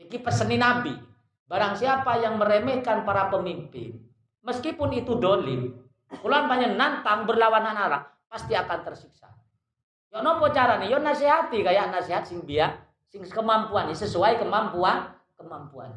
[0.00, 0.96] Iki peseni Nabi.
[1.44, 4.00] Barang siapa yang meremehkan para pemimpin,
[4.40, 5.76] meskipun itu dolim,
[6.24, 8.02] ulan banyak nantang berlawanan arah,
[8.32, 9.28] pasti akan tersiksa.
[10.08, 10.88] Yo nopo cara nih?
[10.88, 12.72] Yo nasihati kayak nasihat sing biak,
[13.12, 15.92] sing kemampuan sesuai kemampuan kemampuan.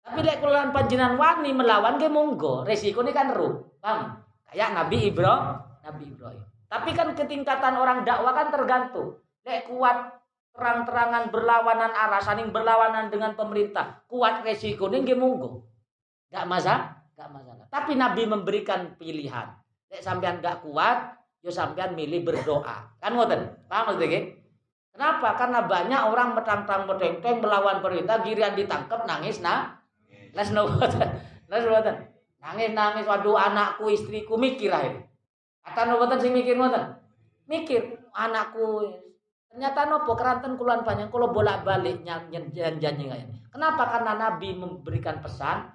[0.00, 4.16] Tapi lek kulan panjinan wani melawan ke monggo, resiko ini kan ruh, paham?
[4.50, 6.44] Kayak Nabi Ibrahim, Nabi Ibrahim.
[6.70, 9.18] Tapi kan ketingkatan orang dakwah kan tergantung.
[9.46, 15.66] Lek kuat terang-terangan berlawanan arah, saling berlawanan dengan pemerintah, kuat resiko ini monggo.
[16.30, 17.64] Gak masalah, gak masalah.
[17.70, 19.54] Tapi Nabi memberikan pilihan.
[19.90, 22.90] Nek sampean gak kuat, yo sampean milih berdoa.
[22.98, 23.66] Kan ngoten?
[23.70, 24.34] Paham maksudnya?
[24.90, 25.38] Kenapa?
[25.38, 29.78] Karena banyak orang metang-tang meteng melawan pemerintah, giliran ditangkap nangis nah.
[30.34, 32.09] Les ngoten.
[32.40, 35.04] Nangis nangis waduh anakku, istriku mikir aja.
[35.60, 36.96] Kata ngoten sing mikir ngoten.
[37.44, 39.00] Mikir anakku
[39.50, 43.82] Ternyata nopo keranten kuluan banyak kalau bolak-balik janji kayak Kenapa?
[43.90, 45.66] Karena Nabi memberikan pesan,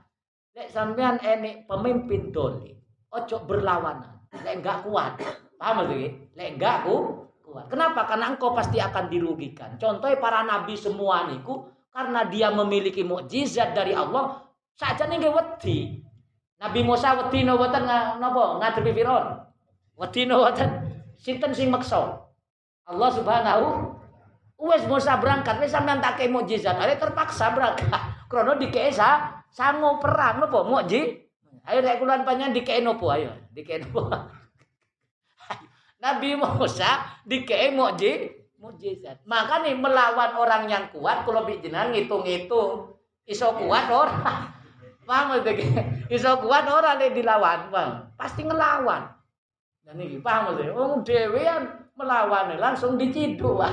[0.56, 2.72] lek sampean enek pemimpin doli,
[3.12, 5.20] ojo berlawanan, lek enggak kuat.
[5.60, 6.08] Paham lagi?
[6.40, 7.68] Lek enggak ku kuat.
[7.68, 8.08] Kenapa?
[8.08, 9.76] Karena engkau pasti akan dirugikan.
[9.76, 14.40] Contohnya para nabi semua niku karena dia memiliki mukjizat dari Allah,
[14.72, 16.00] saja nih wedi.
[16.56, 19.26] Nabi Musa wedi no boten napa ngadepi Firaun.
[20.00, 20.70] Wedi no boten.
[21.20, 22.26] Sinten sing maksa?
[22.86, 23.68] Allah Subhanahu.
[24.56, 27.92] Wes Musa berangkat wes sampean kei mukjizat ayo terpaksa berangkat.
[28.32, 30.64] Krono dikei sa sangu perang nopo?
[30.64, 31.28] Mukji
[31.68, 33.12] ayo nek kula panjang dikei nopo?
[33.12, 34.08] Ayo dikei nopo?
[36.04, 42.96] Nabi Musa dikei mukji mukjizat makanya melawan orang yang kuat kalau bijinan ngitung-ngitung.
[43.28, 44.24] Iso kuat orang
[45.06, 45.54] paham itu
[46.18, 47.60] iso kuat orang yang dilawan.
[47.70, 49.16] Bang pasti ngelawan.
[49.86, 53.64] Dan ini paham itu oh dewean melawan langsung diciduk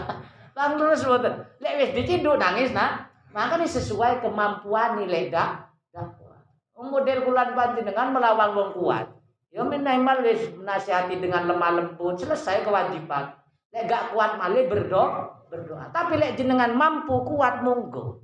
[0.55, 6.39] langsung terus boten lek wis diciduk nangis nah maka ini sesuai kemampuan nilai dak dakwah.
[6.77, 9.07] Model kulan dengan melawan wong kuat.
[9.53, 13.33] Ya minimal wis menasihati dengan lemah lembut selesai kewajiban.
[13.73, 15.89] Lek gak kuat malih berdoa berdoa.
[15.93, 18.21] Tapi lek jenengan mampu kuat monggo.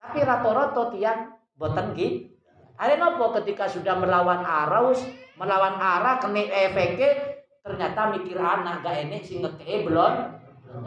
[0.00, 2.27] Tapi rata-rata tiang boten ki
[2.78, 5.02] ada nopo ketika sudah melawan arus,
[5.34, 10.12] melawan arah kena efeknya ternyata mikir anak gak enek sing ngekei belum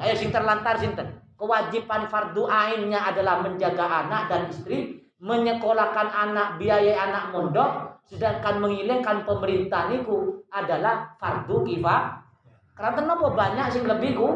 [0.01, 7.05] ayo sing terlantar sinten kewajiban fardu ainnya adalah menjaga anak dan istri menyekolahkan anak biaya
[7.05, 12.25] anak mondok sedangkan menghilangkan pemerintah niku adalah fardu kifah
[12.73, 14.29] karena kenapa banyak sing lebih ku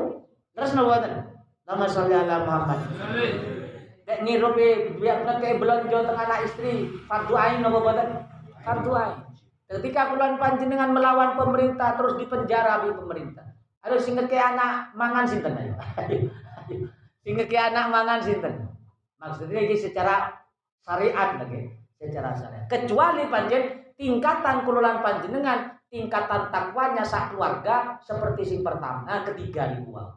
[0.53, 1.01] terus nopo
[1.65, 2.79] nama sholli ala Muhammad
[4.05, 8.21] Dek niru biar ngekei belanja tengah anak istri fardu ain nopo boten
[8.61, 9.25] fardu ain
[9.65, 13.49] Ketika bulan panjenengan melawan pemerintah terus dipenjara di pemerintah.
[13.81, 15.73] Aduh sing ke anak mangan sinten ayo.
[17.25, 18.69] Sing ke anak mangan sinten.
[19.17, 20.37] Maksudnya ini secara
[20.85, 22.69] syariat lagi, secara syariat.
[22.69, 30.13] Kecuali panjen tingkatan kululan panjenengan, tingkatan takwanya sak keluarga seperti sing pertama, ketiga ribuan.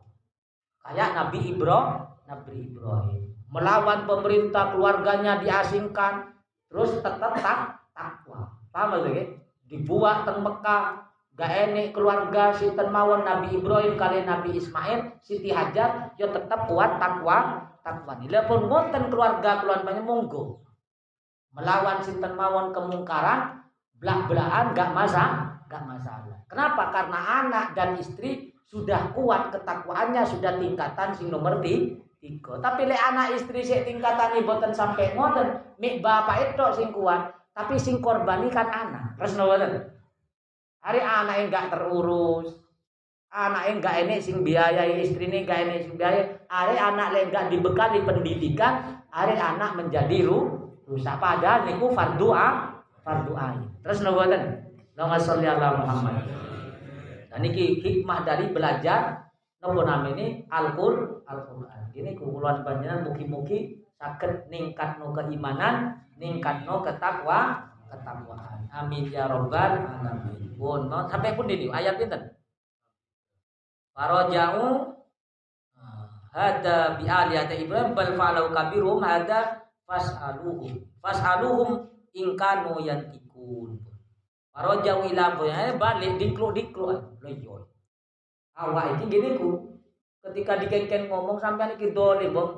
[0.85, 3.38] Kayak Nabi Ibrahim, Nabi Ibrahim.
[3.49, 6.37] Melawan pemerintah keluarganya diasingkan,
[6.69, 8.45] terus tetap tak takwa.
[8.69, 9.41] Paham lagi?
[9.65, 11.01] Dibuat teng Mekah,
[11.33, 17.01] gak enek keluarga si mawon Nabi Ibrahim kali Nabi Ismail, Siti Hajar, yo tetap kuat
[17.01, 18.21] takwa, takwa.
[18.21, 20.61] Nila pun ngonten keluarga keluarganya monggo.
[21.57, 23.65] Melawan sinten mawon kemungkaran,
[23.97, 26.37] belak-belakan gak masalah, gak masalah.
[26.53, 26.93] Kenapa?
[26.93, 32.59] Karena anak dan istri sudah kuat ketakwaannya, sudah tingkatan sing nomor tiga tiga.
[32.59, 37.79] Tapi le anak istri sing tingkatan boten sampai ngoten, mik bapak itu sing kuat, tapi
[37.79, 39.15] sing korbani kan anak.
[39.19, 39.73] Terus boten?
[40.79, 42.49] Hari anak yang enggak terurus,
[43.35, 46.39] anak yang enggak ini sing biaya istri ini enggak ini sing biaya.
[46.47, 51.19] Hari anak yang enggak dibekali pendidikan, hari anak menjadi ru rusak.
[51.19, 52.49] Padahal niku fardu a,
[53.03, 53.63] fardu ain.
[53.83, 54.43] Terus boten?
[54.99, 56.27] Allahumma Muhammad.
[57.31, 59.28] Dan ini hikmah dari belajar
[59.59, 61.23] nopo namanya Al-Qur'an.
[61.27, 61.91] Al-Qur'an.
[61.95, 63.83] Ini kumpulan panjenengan mugi-mugi
[64.47, 68.71] ningkat no keimanan, ningkat no ketakwa, ketakwaan.
[68.71, 70.55] Amin ya robbal alamin.
[70.55, 72.19] Pun sampai pun ini ayat itu.
[73.95, 74.95] Farajau
[76.31, 83.83] hada bi aliyati Ibrahim bal fa'alu kabirum hada fas'aluhum fas'aluhum in kanu yantikun.
[84.55, 85.39] Farajau ila
[85.79, 87.68] balik diklu diklu lo yo.
[88.59, 89.79] Awak iki gini ku.
[90.19, 92.51] Ketika dikengken ngomong sampai iki dolim wong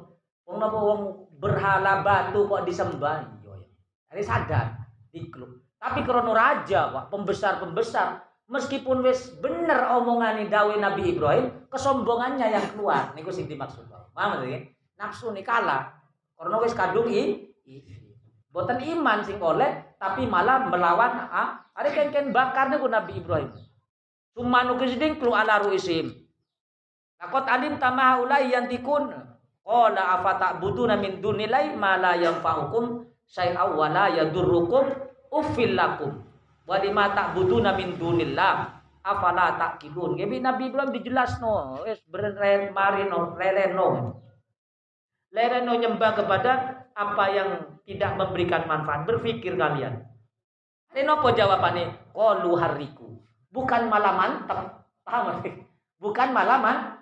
[0.48, 1.00] wong napa wong
[1.36, 3.20] berhala batu kok disembah?
[3.44, 3.68] Yo ya
[4.10, 4.66] Jadi sadar
[5.12, 8.20] diklub tapi krono raja wah pembesar-pembesar
[8.52, 13.16] meskipun wis bener omongan dawe Nabi Ibrahim kesombongannya yang keluar.
[13.16, 14.60] Niku sing dimaksud paham ya?
[15.00, 15.96] Nafsu nih kalah.
[16.36, 17.48] Karena wis kadung i,
[18.52, 23.48] boten iman sing oleh tapi malah melawan ah ada ken-ken bakar niku Nabi Ibrahim
[24.34, 26.20] Sumanu kisding klu ala ruisim
[27.20, 29.12] Takut alim tamah ulai yang tikun.
[29.60, 34.88] Qala afata buduna min dunilai ma la yanfa'ukum syai'aw wa la yadurrukum
[35.28, 36.16] uffil lakum.
[36.64, 40.16] Wa lima ta'buduna min dunillah afala taqilun.
[40.16, 44.16] Jadi Nabi Ibrahim dijelasno wis beren marino releno.
[45.30, 46.52] Lereno nyembah kepada
[46.96, 47.48] apa yang
[47.84, 49.04] tidak memberikan manfaat.
[49.04, 50.08] Berpikir kalian.
[50.96, 52.16] Ini apa jawabannya?
[52.16, 53.19] Qalu hariku.
[53.50, 54.86] Bukan malah mantap.
[55.02, 55.42] Paham?
[55.98, 57.00] Bukan malah mantap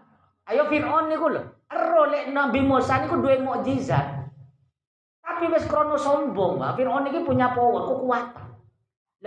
[0.49, 1.45] Ayo Fir'aun niku lho.
[1.69, 4.17] Ero lek Nabi Musa niku duwe mukjizat.
[5.21, 6.81] Tapi wis krono sombong, Pak.
[6.81, 8.49] Fir'aun iki punya power, kekuatan.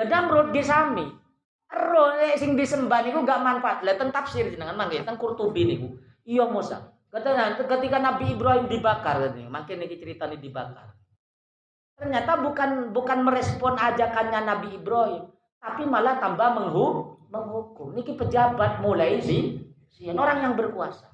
[0.01, 1.05] Lah Namrud ge sami.
[2.41, 3.85] Sing disembah niku gak manfaat.
[3.85, 5.93] Lah tentang tafsir jenengan mangke teng Qurtubi niku.
[6.25, 6.89] Iya Musa.
[7.13, 10.95] Katanya ketika Nabi Ibrahim dibakar katanya, makin niki ceritanya dibakar.
[12.01, 15.27] Ternyata bukan bukan merespon ajakannya Nabi Ibrahim,
[15.61, 17.21] tapi malah tambah menghukum.
[17.29, 17.87] menghukum.
[17.93, 19.61] Niki pejabat mulai si,
[19.93, 21.07] si orang yang berkuasa.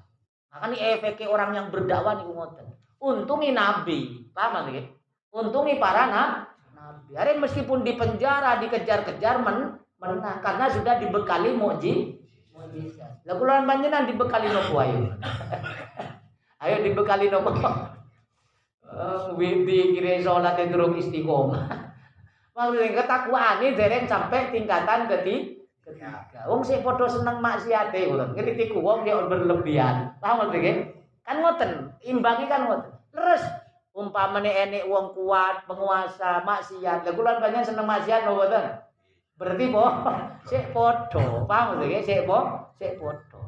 [0.50, 2.68] Makanya efeknya orang yang berdakwah nih ngoten.
[2.98, 4.88] Untungi nabi, paham nggih?
[5.30, 7.12] Untungi para nabi.
[7.14, 13.22] Hari meskipun di penjara dikejar-kejar men menang karena sudah dibekali mujizat.
[13.28, 15.14] Lah kula panjenengan dibekali nopo ayo?
[16.64, 17.52] ayo dibekali nopo?
[18.88, 21.87] Uh, Widi kira sholat durung istiqomah.
[22.58, 26.44] Maksudnya ketakwaan ini dereng sampai tingkatan ketiga ketiga.
[26.48, 28.36] Wong sing padha seneng maksiate ngoten.
[28.36, 30.20] Kritiku wong ya berlebihan.
[30.20, 30.92] Paham nggih?
[31.24, 32.92] Kan ngoten, imbangi kan ngoten.
[33.16, 33.44] Terus
[33.96, 37.08] umpamane enek wong kuat, penguasa, maksiat.
[37.08, 38.84] Lah kula banyak seneng maksiat mboten.
[39.38, 39.86] Berarti po
[40.50, 41.24] sik padha.
[41.48, 42.04] Paham nggih?
[42.04, 43.42] Sik po, sik padha.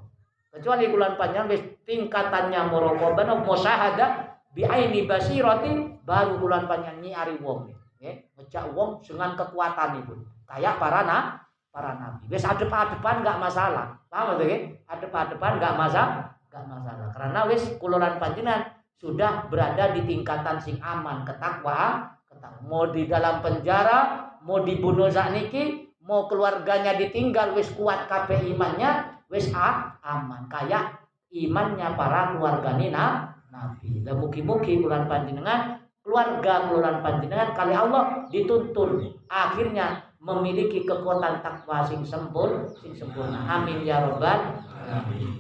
[0.50, 7.79] Kecuali kula panjang wis tingkatannya muraqabah musyahada bi aini basirati baru kula panjang nyiari wong
[8.00, 8.16] nggih.
[8.40, 10.16] Ngejak wong dengan kekuatan ibu.
[10.48, 12.26] Kayak para nak para nabi.
[12.32, 13.94] Wes adep-adepan nggak masalah.
[14.10, 14.62] Paham tuh kan?
[14.98, 17.08] Adep-adepan nggak masalah, nggak masalah.
[17.14, 18.66] Karena wes kulolan panjenengan
[19.00, 22.60] sudah berada di tingkatan sing aman, ketakwa, ketakwa.
[22.66, 29.54] Mau di dalam penjara, mau dibunuh niki, mau keluarganya ditinggal, wes kuat kape imannya, wes
[29.56, 30.50] ah, aman.
[30.52, 31.00] Kayak
[31.32, 34.02] imannya para keluarga nina nabi.
[34.04, 35.79] Dan mugi-mugi bulan panjenengan
[36.10, 39.14] keluarga keluaran panjenengan kali Allah dituntun.
[39.30, 43.46] Akhirnya memiliki kekuatan takwa sing sempurna sing sempurna.
[43.46, 44.58] Amin ya robbal
[44.90, 45.40] amin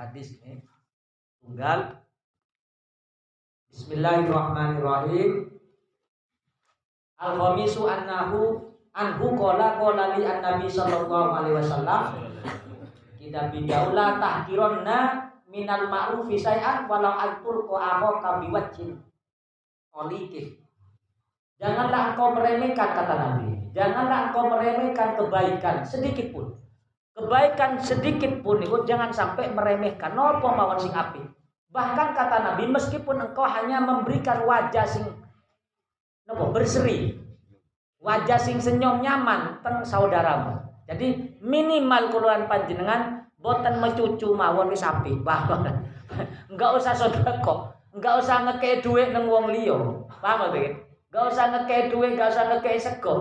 [0.00, 0.64] hadis ini
[1.44, 2.00] tunggal.
[3.68, 5.60] Bismillahirrahmanirrahim.
[7.20, 12.02] Al khamisu annahu anhu qala qala li an-nabi sallallahu alaihi wasallam
[13.20, 18.96] kita bidaula tahkironna minal ma'rufi say'an walau antur ko aho kabiwajin
[19.90, 20.60] olikin
[21.60, 23.68] Janganlah engkau meremehkan kata Nabi.
[23.76, 26.56] Janganlah engkau meremehkan kebaikan sedikit pun.
[27.10, 30.16] kebaikan sedikit pun itu jangan sampai meremehkan.
[30.16, 31.20] Nopo mawon sing api.
[31.68, 35.04] Bahkan kata Nabi meskipun engkau hanya memberikan wajah sing
[36.24, 37.12] nopo berseri.
[38.00, 40.64] Wajah sing senyum nyaman teng saudaramu.
[40.88, 45.64] Jadi minimal keluhan panjenengan boten mencucu mawon wis api paham
[46.52, 46.92] enggak usah
[47.40, 47.58] kok.
[47.90, 49.74] Enggak usah ngekei duit nang wong liya.
[50.22, 50.76] Paham ya
[51.10, 53.14] enggak usah ngekei duit enggak usah ngekei sego.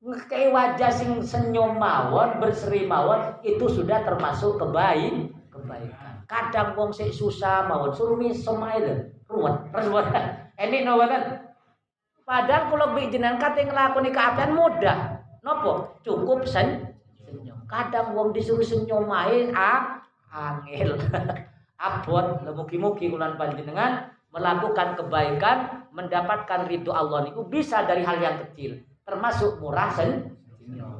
[0.00, 6.24] Ngekei wajah sing senyum mawon berseri mawon itu sudah termasuk kebaik kebaikan.
[6.30, 10.06] Kadang wong sik susah mawon suruh smile ruwet ruwet.
[10.62, 10.96] Enik no
[12.26, 15.22] Padahal kalau bi jenengan kate nglakoni keapian mudah.
[15.46, 16.02] Nopo?
[16.02, 16.95] Cukup sen.
[17.66, 20.98] Kadang wong disuruh senyum main ah angel.
[21.86, 28.80] Abot mugi-mugi kula panjenengan melakukan kebaikan mendapatkan ridho Allah niku bisa dari hal yang kecil
[29.04, 30.36] termasuk murah sen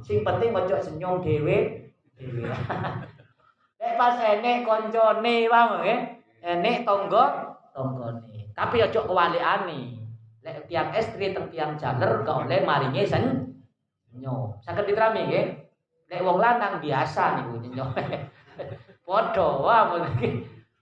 [0.05, 1.89] sing penting ojo senyum dhewe
[3.81, 6.01] Nek pas enek koncone paham nggih
[6.45, 7.25] enek tonggo
[7.77, 9.97] tanggane tapi ojo kewalikane
[10.47, 13.51] Lek tiang estri tiang jaler gak oleh maringe sen
[14.15, 14.55] nyo.
[14.63, 15.66] Saged diterami nggih.
[16.07, 17.87] Lek wong lanang biasa niku nyo.
[19.07, 20.29] Padha wae iki.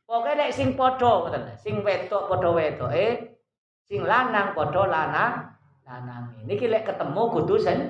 [0.05, 1.45] Pokoke nek sing padha ngoten.
[1.61, 3.07] Sing wedok padha wedoke,
[3.85, 5.33] sing lanang padha lanang
[5.85, 6.45] lanange.
[6.45, 7.81] Niki lek ketemu kudu sen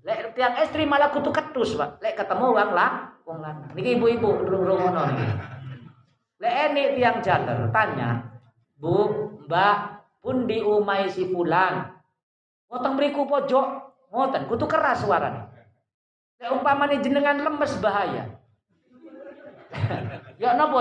[0.00, 2.00] Lek tiang estri malah kudu ketus, Pak.
[2.00, 3.68] Lek ketemu wong lah wong lanang.
[3.76, 5.26] Niki ibu-ibu ngono niki.
[6.40, 8.24] Lek enek tiang jaler tanya,
[8.80, 9.12] "Bu,
[9.44, 9.76] Mbak,
[10.20, 12.00] pundi umai si fulan
[12.68, 13.66] ngoten mriku pojok
[14.12, 15.48] ngoten kudu keras suarane
[16.40, 18.24] nek umpamane jenengan lemes bahaya.
[20.40, 20.80] Ya napa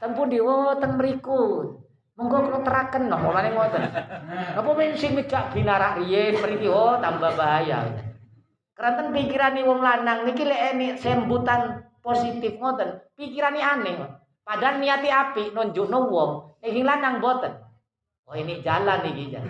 [0.00, 0.40] ten pundi?
[0.40, 1.76] Oh ten mriku.
[2.14, 3.84] Monggo kula teraken no mulane ngoten.
[4.56, 6.66] Napa men sing mikak binarak riyen mriki?
[6.72, 7.84] Oh tambah bahaya.
[8.74, 13.94] Keranten pikirane wong lanang niki lek enek sembutan positif ngoten, pikirane aneh.
[14.42, 17.54] Padahal niati api nunjukno wong, nek lanang boten.
[18.26, 19.46] Oh ini jalan jalan.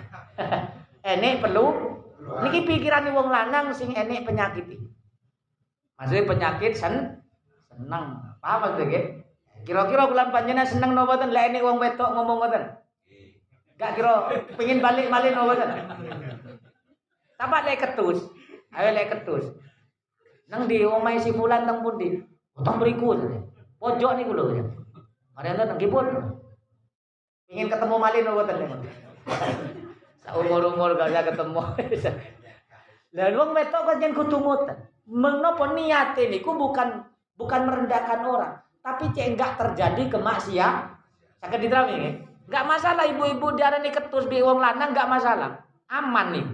[1.15, 1.65] enek perlu.
[2.45, 4.84] Niki pikiran wong lanang sing enek penyakit
[5.95, 7.23] Maksudnya penyakit sen
[7.71, 8.05] seneng.
[8.43, 9.25] Paham maksudnya
[9.65, 12.63] Kira-kira bulan panjenengan seneng napa boten lek enek wong wedok ngomong ngoten?
[13.81, 15.69] Gak kira pengin balik malih napa boten?
[17.33, 18.29] Tapak lek ketus.
[18.77, 19.57] Ayo lek ketus.
[20.53, 22.21] Nang di omahe si fulan nang pundi?
[22.53, 23.17] Utang beriku.
[23.81, 24.69] Pojok niku lho.
[25.33, 26.05] Mari anda nang kipun.
[27.49, 28.71] Ingin ketemu malin mboten nek.
[30.29, 31.61] Saumur-umur gak ketemu.
[33.17, 34.37] Lah wong wedok kan jen kudu.
[35.05, 37.05] Menapa niate niku bukan
[37.37, 40.75] bukan merendahkan orang, tapi cek enggak terjadi kemaksiat.
[41.45, 42.15] Sakit diterami nggih.
[42.49, 45.61] Enggak masalah ibu-ibu diarani ketus bi wong lanang enggak masalah.
[45.85, 46.45] Aman nih.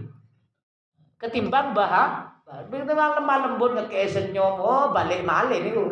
[1.15, 2.31] Ketimbang bahak
[2.67, 5.87] Begitu lemah lembut ngekei senyum, oh balik malih niku.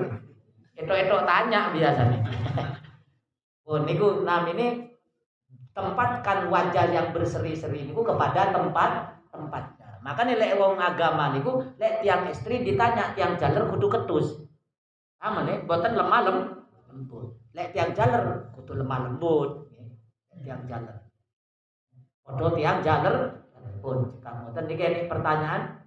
[0.75, 2.19] Etok-etok tanya biasanya.
[3.67, 4.91] oh niku nam ini
[5.71, 9.78] tempatkan wajah yang berseri-seri niku kepada tempat tempatnya.
[9.99, 14.47] Makanya lek wong agama niku lek tiang istri ditanya tiang jaler kudu ketus.
[15.19, 16.37] Aman nih, boten lemah lem
[16.87, 17.35] lembut.
[17.51, 19.67] Lek tiang jaler kudu lemah lembut.
[20.39, 20.95] Tiang jaler.
[22.23, 23.43] Podo tiang jaler
[23.83, 24.19] pun.
[24.23, 25.83] Kamu tadi ini pertanyaan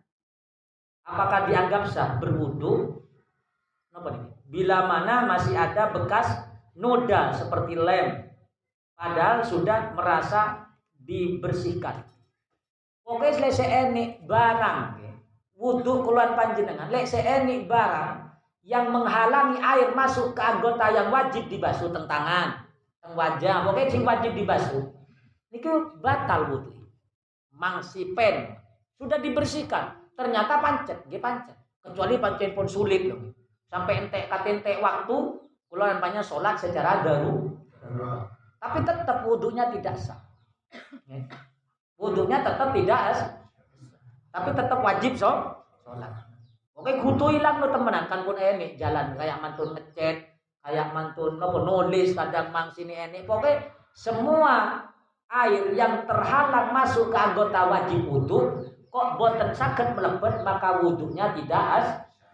[1.08, 3.00] apakah dianggap sah berwudu?
[3.92, 4.24] Napa nih?
[4.52, 6.28] Bila mana masih ada bekas
[6.76, 8.32] noda seperti lem
[9.02, 12.11] Padahal sudah merasa dibersihkan.
[13.02, 15.02] Oke, lek enik barang
[15.58, 18.18] wudhu keluar panjenengan, lek enik barang
[18.62, 22.62] yang menghalangi air masuk ke anggota yang wajib dibasuh tentangan,
[23.02, 24.82] teng wajah, pokoknya sing wajib dibasuh.
[25.50, 26.86] Niku batal wudhu.
[27.52, 28.54] Mangsi pen
[28.98, 31.58] sudah dibersihkan, ternyata pancet, nggih pancet.
[31.82, 33.34] Kecuali pancet pun sulit loh.
[33.66, 35.14] Sampai entek katentek waktu,
[35.66, 37.50] kula nampaknya sholat secara daru.
[38.62, 40.22] Tapi tetap wudhunya tidak sah.
[42.02, 42.10] Ya.
[42.10, 43.30] Wudhunya tetap tidak sah.
[44.34, 45.30] Tapi tetap wajib so,
[45.86, 46.10] sholat.
[46.74, 50.34] Oke, kutu hilang lo temenan kan pun ini jalan kayak mantun ngecet,
[50.66, 53.22] kayak mantun nopo nulis kadang mang sini ini.
[53.22, 54.82] Pokoknya semua
[55.30, 61.64] air yang terhalang masuk ke anggota wajib wudhu kok boten sakit melebet maka wudhunya tidak
[61.80, 61.86] as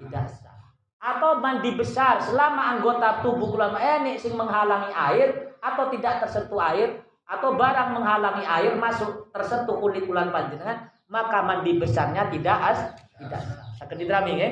[0.03, 0.59] tidak sah
[0.99, 7.07] atau mandi besar selama anggota tubuh ulama ini sing menghalangi air atau tidak tersentuh air
[7.23, 12.79] atau barang menghalangi air masuk tersentuh kulit ulan panjenengan maka mandi besarnya tidak as
[13.17, 13.43] tidak.
[13.79, 14.49] Sakit didrami ya?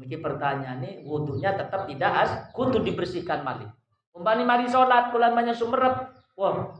[0.00, 3.68] Mungkin pertanyaan ini wudhunya tetap tidak as kudu dibersihkan mali.
[4.12, 6.72] Umpani mari sholat bulan banyak sumerep, wah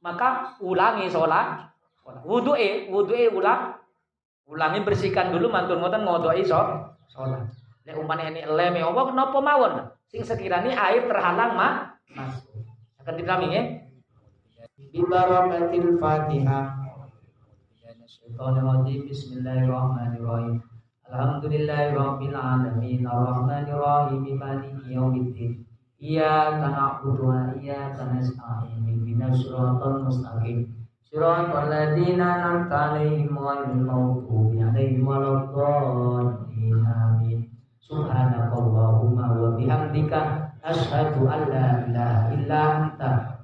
[0.00, 1.72] maka ulangi sholat.
[2.22, 3.74] Wudhu e, wudhu e ulang,
[4.46, 6.94] ulangi bersihkan dulu mantun ngoten ngodoi sholat.
[7.86, 11.72] Lek umpane ini leme apa napa mawon sing sekiranya air terhalang mah
[12.14, 12.66] masuk.
[12.98, 13.62] Akan dipahami ya?
[14.76, 16.76] Bibarakatil Fatihah.
[19.08, 20.60] Bismillahirrahmanirrahim.
[21.08, 25.64] Alhamdulillahirabbil alamin arrahmanirrahim maliki yaumiddin.
[25.96, 28.84] Iyyaka na'budu wa iyyaka nasta'in.
[28.84, 30.68] Ihdinas siratal mustaqim.
[31.08, 36.84] Siratal ladzina an'amta 'alaihim ghairil maghdubi 'alaihim waladdallin.
[36.84, 37.48] Amin.
[37.80, 43.25] Subhanakallahumma wa bihamdika asyhadu an la ilaha illa anta